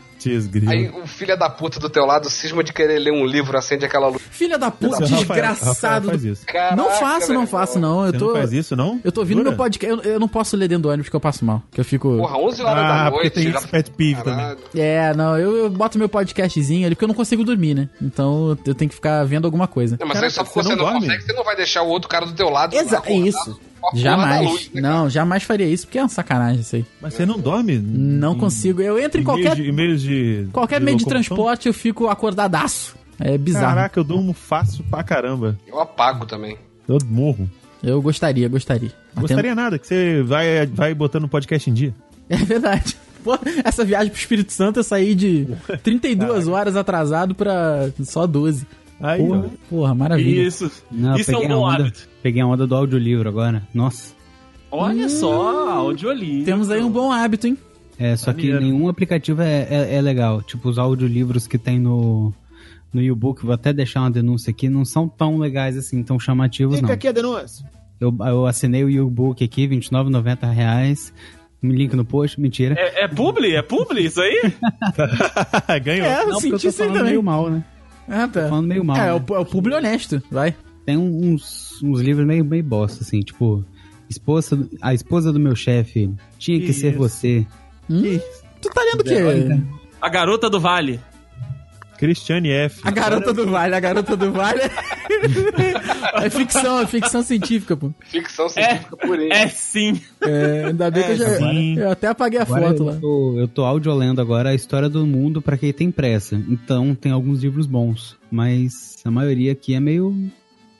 [0.67, 3.85] Aí o filho da puta do teu lado cisma de querer ler um livro, acende
[3.85, 4.21] aquela luz.
[4.31, 5.65] filha da puta, Rafael- desgraçado.
[5.67, 6.45] Rafael faz isso.
[6.45, 8.05] Caraca, não faço, não faço, não.
[8.05, 8.27] Eu Você tô.
[8.27, 8.99] não faz isso, não?
[9.03, 9.49] Eu tô ouvindo Jura?
[9.51, 10.05] meu podcast.
[10.05, 11.63] Eu, eu não posso ler dentro do ônibus porque eu passo mal.
[11.71, 12.17] Que eu fico.
[12.17, 13.33] Porra, 11 horas Ah, da porque noite.
[13.33, 14.57] tem já- pet peeve também.
[14.75, 17.89] É, não, eu, eu boto meu podcastzinho ali porque eu não consigo dormir, né?
[18.01, 19.97] Então eu tenho que ficar vendo alguma coisa.
[19.99, 21.81] Não, mas Caraca, aí só porque você você não não, consegue, você não vai deixar
[21.83, 22.73] o outro cara do teu lado.
[22.75, 23.59] Exa acordado isso.
[23.93, 24.49] Jamais.
[24.49, 24.81] luz, né?
[24.81, 26.85] Não, jamais faria isso porque é uma sacanagem isso aí.
[27.01, 27.77] Mas você não dorme?
[27.79, 28.81] Não consigo.
[28.81, 30.47] Eu entro em qualquer, E meios de.
[30.51, 32.95] qualquer meio de transporte, eu fico acordadaço.
[33.19, 33.75] É bizarro.
[33.75, 35.57] Caraca, eu durmo fácil pra caramba.
[35.67, 36.57] Eu apago também.
[36.87, 37.49] Eu morro.
[37.83, 38.91] Eu gostaria, gostaria.
[39.15, 41.93] Gostaria nada, que você vai, vai botando o podcast em dia.
[42.31, 42.95] É verdade.
[43.23, 45.47] Pô, essa viagem pro Espírito Santo eu saí de
[45.81, 48.67] 32 horas atrasado pra só 12.
[49.01, 50.41] Aí, Porra, porra maravilha.
[50.41, 50.71] Isso.
[50.91, 52.09] Não, Isso é um bom onda, hábito.
[52.21, 53.63] peguei a onda do audiolivro agora.
[53.73, 54.13] Nossa.
[54.71, 56.45] Olha só, audiolivro.
[56.45, 57.57] Temos aí um bom hábito, hein?
[57.97, 60.41] É, só que nenhum aplicativo é, é, é legal.
[60.41, 62.33] Tipo, os audiolivros que tem no,
[62.93, 66.75] no e-book, vou até deixar uma denúncia aqui, não são tão legais assim, tão chamativos,
[66.75, 66.87] não.
[66.87, 67.65] Fica aqui a denúncia.
[67.99, 71.13] Eu, eu assinei o e-book aqui, 29,90 reais.
[71.61, 72.73] Um link no post, mentira.
[72.77, 73.53] É, é publi?
[73.53, 74.53] É publi isso aí?
[75.83, 76.07] Ganhou.
[76.07, 77.11] É, eu não, senti eu tô isso aí falando também.
[77.11, 77.63] meio mal, né?
[78.09, 78.49] Ah, tá.
[78.49, 78.97] Falando meio mal.
[78.97, 79.07] É, né?
[79.09, 80.55] é o, é o público honesto, vai.
[80.85, 83.63] Tem uns, uns livros meio, meio bosta, assim, tipo...
[84.09, 86.97] Esposa, a esposa do meu chefe tinha que, Que ser isso?
[86.97, 87.45] você.
[87.87, 88.19] Hum?
[88.59, 89.17] Tu tá lendo o quê?
[90.01, 90.99] A garota do vale.
[91.99, 92.79] Cristiane F.
[92.83, 94.61] A garota do vale, a garota do vale.
[96.15, 97.91] é ficção, é ficção científica, pô.
[98.05, 99.33] Ficção científica purinha.
[99.33, 100.01] É sim.
[100.21, 101.37] É, ainda bem que eu já.
[101.37, 101.77] sim.
[101.77, 102.93] Eu até apaguei a Agora foto lá.
[102.93, 106.35] eu tô, eu tô audiolendo agora a história do mundo pra quem tem pressa.
[106.47, 108.15] Então tem alguns livros bons.
[108.31, 110.15] Mas a maioria aqui é meio.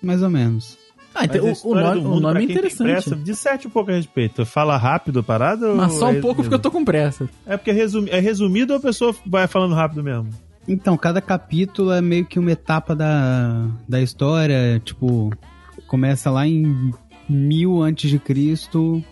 [0.02, 0.78] mais ou menos.
[1.14, 2.92] Ah, então, o, nome, o nome é interessante.
[2.92, 4.46] Pressa, disserte um pouco a respeito.
[4.46, 5.68] Fala rápido a parada?
[5.70, 7.28] ou Mas só um é pouco porque eu tô com pressa.
[7.46, 7.76] É porque é,
[8.16, 10.30] é resumido ou a pessoa vai falando rápido mesmo?
[10.70, 14.80] Então, cada capítulo é meio que uma etapa da, da história.
[14.86, 15.32] Tipo,
[15.88, 16.94] começa lá em
[17.28, 19.04] mil antes de Cristo.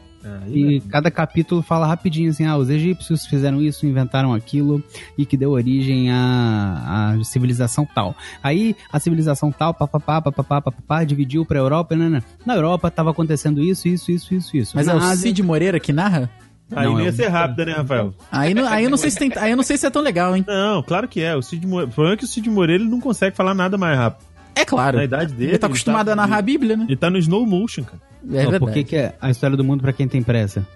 [0.51, 4.83] E cada capítulo fala rapidinho assim, ah, os egípcios fizeram isso, inventaram aquilo
[5.17, 8.13] e que deu origem à, à civilização tal.
[8.43, 12.21] Aí a civilização tal, papapá, papapá, papapá, dividiu pra Europa, né, né?
[12.45, 14.71] Na Europa tava acontecendo isso, isso, isso, isso, isso.
[14.75, 16.29] Mas Na é o Ásia- Cid Moreira que narra?
[16.75, 18.13] Aí Não, não é ia um- ser rápida, né, Rafael?
[18.31, 20.01] Aí, não, aí eu não sei se tem, aí eu não sei se é tão
[20.01, 20.43] legal, hein?
[20.45, 21.35] Não, claro que é.
[21.35, 23.77] O, Cid Moreira, o problema é que o Cid Moreira ele não consegue falar nada
[23.77, 24.25] mais rápido.
[24.53, 24.97] É claro.
[24.97, 25.51] Na idade dele.
[25.51, 26.85] Ele tá acostumado a narrar a Bíblia, né?
[26.87, 28.01] Ele tá no slow motion, cara.
[28.29, 28.59] É verdade.
[28.59, 30.67] por que, que é a história do mundo pra quem tem pressa?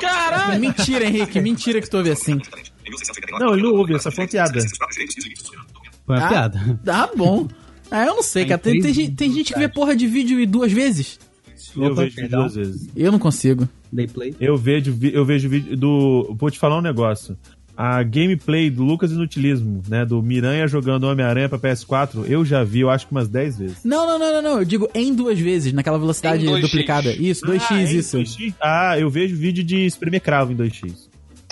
[0.00, 0.60] Caralho!
[0.60, 1.40] Mentira, Henrique.
[1.40, 2.38] Mentira que tu ouve assim.
[3.38, 4.60] Não, ele não ouve, essa foi uma piada.
[6.06, 6.28] Foi uma Ah.
[6.28, 6.78] piada.
[6.84, 7.48] Tá bom.
[7.90, 8.58] Ah, eu não sei, cara.
[8.58, 11.18] Tem, tem, gente- tem gente que vê porra de vídeo duas vezes.
[11.76, 12.40] Eu Opa, vejo perdão.
[12.40, 12.88] duas vezes.
[12.96, 13.68] Eu não consigo.
[13.92, 14.34] Dei play.
[14.40, 16.34] Eu vejo, eu vejo vídeo do.
[16.38, 17.36] Vou te falar um negócio.
[17.76, 20.04] A gameplay do Lucas Inutilismo, né?
[20.04, 23.76] Do Miranha jogando Homem-Aranha pra PS4, eu já vi, eu acho que umas 10 vezes.
[23.84, 24.58] Não, não, não, não, não.
[24.58, 26.60] Eu digo em duas vezes, naquela velocidade Em 2x.
[26.60, 27.10] duplicada.
[27.12, 28.18] Isso, 2x, ah, isso.
[28.18, 28.54] 2x?
[28.60, 31.08] Ah, eu vejo vídeo de espremer cravo em 2x.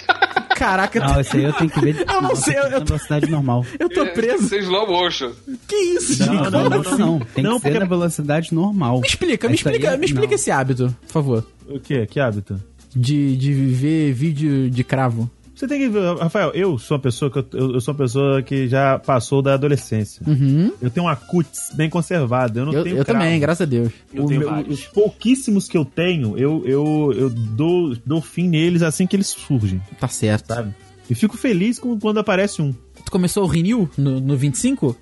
[0.59, 3.65] Caraca, Não, esse aí eu tenho que ver Eu não sei, eu- tô- velocidade normal.
[3.79, 4.49] eu tô preso.
[4.49, 5.31] Sem slow motion.
[5.67, 6.51] Que isso, Não, gente?
[6.51, 7.19] não, não, não.
[7.21, 9.01] Tem Não, que ser porque- na velocidade normal.
[9.01, 11.47] Me explica, me Isso explica, é- me explica esse hábito, por favor.
[11.69, 12.07] O quê?
[12.07, 12.61] Que hábito?
[12.95, 15.31] De, de ver vídeo de cravo.
[15.59, 18.41] Você tem que ver, Rafael, eu sou uma pessoa que eu, eu- sou uma pessoa
[18.43, 20.23] que já passou da adolescência.
[20.25, 20.71] Uhum.
[20.81, 23.19] Eu tenho uma cutis bem conservada, eu não Eu, tenho eu cravo.
[23.21, 23.91] também, graças a Deus.
[24.15, 24.79] Eu O tenho meu- vários.
[24.81, 29.27] os pouquíssimos que eu tenho, eu, eu, eu dou, dou fim neles assim que eles
[29.27, 30.55] surgem, Tá certo.
[30.55, 30.73] sabe?
[31.11, 32.73] E fico feliz com- quando aparece um.
[33.05, 34.95] Tu começou o Renew no, no 25?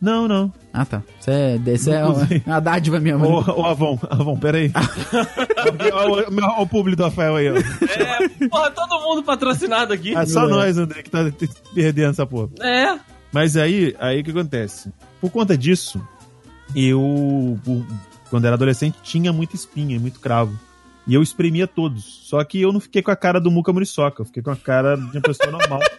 [0.00, 0.52] Não, não.
[0.72, 1.02] Ah, tá.
[1.20, 3.26] Isso é, isso é uma, uma dádiva mesmo.
[3.26, 4.72] Ô, ô Avon, Avon, peraí.
[5.92, 6.26] Olha
[6.60, 7.56] o- público do Rafael aí, ó.
[7.56, 10.14] É, porra, todo mundo patrocinado aqui.
[10.16, 11.30] Ah, só nós, André, que tá
[11.74, 12.48] perdendo essa porra.
[12.60, 12.98] É.
[13.32, 14.92] Mas aí, aí o que acontece?
[15.20, 16.00] Por conta disso,
[16.74, 17.84] eu, por-
[18.30, 20.58] quando era adolescente, tinha muita espinha, muito cravo.
[21.06, 22.20] E eu espremia todos.
[22.24, 24.56] Só que eu não fiquei com a cara do Muca Muriçoca, eu fiquei com a
[24.56, 25.80] cara de uma pessoa normal.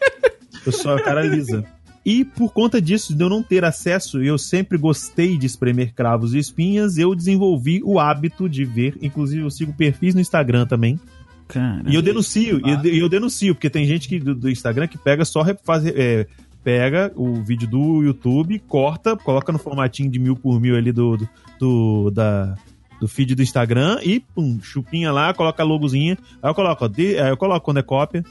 [0.64, 1.66] Pessoa, a cara lisa.
[2.04, 5.94] E por conta disso, de eu não ter acesso, e eu sempre gostei de espremer
[5.94, 8.98] cravos e espinhas, eu desenvolvi o hábito de ver.
[9.02, 11.00] Inclusive, eu sigo perfis no Instagram também.
[11.48, 11.84] Cara.
[11.86, 14.98] E eu denuncio, e eu, eu denuncio, porque tem gente que, do, do Instagram que
[14.98, 16.26] pega só faz, é,
[16.64, 21.18] pega o vídeo do YouTube, corta, coloca no formatinho de mil por mil ali do,
[21.18, 21.28] do,
[21.60, 22.56] do- da,
[23.00, 26.18] do feed do Instagram e pum, chupinha lá, coloca a logozinha.
[26.42, 28.24] Aí eu coloco, ó, de- aí eu coloco quando é cópia.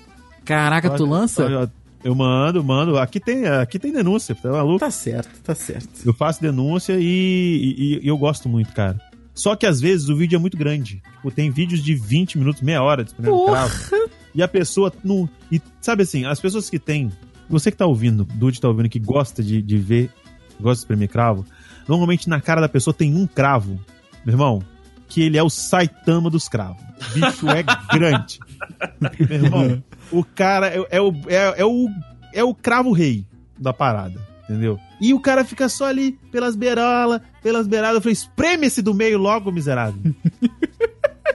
[0.44, 1.42] Caraca, tu lança?
[1.42, 1.70] Eu,
[2.04, 2.98] eu mando, mando.
[2.98, 4.78] Aqui tem, aqui tem denúncia, tá maluco?
[4.80, 5.88] Tá certo, tá certo.
[6.04, 9.00] Eu faço denúncia e, e- e eu gosto muito, cara.
[9.34, 11.02] Só que às vezes o vídeo é muito grande.
[11.16, 13.68] Tipo, tem vídeos de 20 minutos, meia hora Porra!
[13.68, 14.08] cravo.
[14.34, 15.28] E a pessoa não.
[15.50, 17.10] E sabe assim, as pessoas que têm.
[17.48, 20.10] Você que tá ouvindo, Dude tá ouvindo, que gosta de, de ver,
[20.60, 21.44] gosta de espremer cravo,
[21.88, 23.80] normalmente na cara da pessoa tem um cravo,
[24.24, 24.62] meu irmão,
[25.08, 26.80] que ele é o Saitama dos cravos.
[27.10, 28.38] O bicho é grande.
[29.00, 29.82] meu irmão,
[30.12, 31.88] o cara é, é o, é, é o,
[32.34, 33.24] é o cravo rei
[33.58, 34.28] da parada.
[34.44, 34.80] Entendeu?
[35.00, 37.96] E o cara fica só ali pelas beirolas, pelas beiradas.
[37.96, 40.00] Eu falei, espreme esse do meio logo, miserável.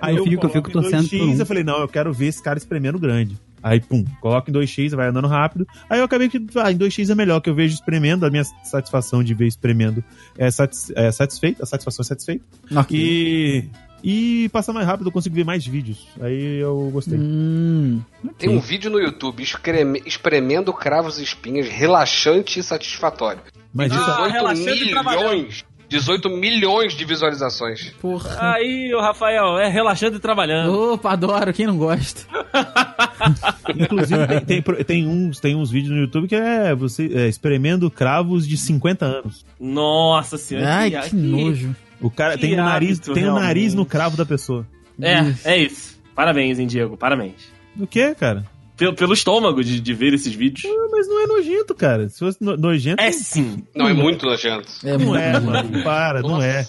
[0.08, 1.34] Eu fico- eu fico torcendo 2x, por um.
[1.40, 3.38] Eu falei, não, eu quero ver esse cara espremendo grande.
[3.64, 5.66] Aí, pum, coloca em 2x, vai andando rápido.
[5.90, 8.44] Aí eu acabei que, ah, em 2x é melhor, que eu vejo espremendo, a minha
[8.64, 10.04] satisfação de ver espremendo
[10.38, 12.44] é, satis, é satisfeita, a satisfação é satisfeita.
[12.76, 13.00] Ok.
[13.00, 13.64] E,
[14.08, 16.08] e passa mais rápido, eu consigo ver mais vídeos.
[16.22, 17.18] Aí eu gostei.
[17.18, 18.00] Hum,
[18.38, 23.42] Tem um vídeo no YouTube espreme- espremendo cravos e espinhas, relaxante e satisfatório.
[23.74, 27.92] Mas isso, Ah, 18 relaxante e milhões, 18 milhões de visualizações.
[28.02, 28.38] porra.
[28.54, 30.94] Aí, o Rafael, é relaxando e trabalhando.
[30.94, 32.22] Opa, adoro, quem não gosta?
[33.76, 37.90] inclusive, tem, tem, tem uns, tem uns vídeos no YouTube que é você é, espremendo
[37.90, 39.46] cravos de 50 anos.
[39.60, 40.74] Nossa senhora.
[40.76, 41.76] Ai, que- que nojo.
[42.06, 44.66] O cara Que tem o nariz, hábito, tem o nariz no cravo da pessoa.
[45.02, 46.00] É, é isso.
[46.14, 46.96] Parabéns, hein, Diego.
[46.96, 47.52] Parabéns.
[47.76, 48.46] Do que, cara?
[48.78, 50.66] Pelo, pelo estômago de, de ver esses vídeos.
[50.66, 52.08] Ah, Mas não é nojento, cara.
[52.10, 53.64] Se fosse no- nojento, É sim.
[53.76, 54.68] Não, é muito nojento.
[54.84, 55.84] É não muito é, mano.
[55.84, 56.66] Para, não é.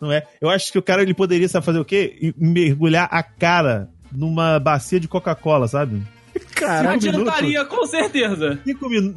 [0.00, 0.22] Não é.
[0.40, 2.16] Eu acho que o cara ele poderia sabe fazer o quê?
[2.20, 6.00] E Mergulhar a cara numa bacia de Coca-Cola, sabe?
[6.60, 8.60] Caraca, Adiantaria, com certeza.
[8.64, 9.14] Cinco, minu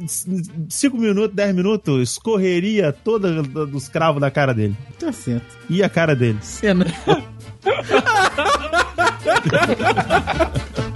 [0.68, 4.76] cinco minutos, dez minutos, escorreria toda dos cravos da cara dele.
[4.98, 5.46] tá certo.
[5.68, 6.38] E a cara dele.
[6.42, 6.86] Cena.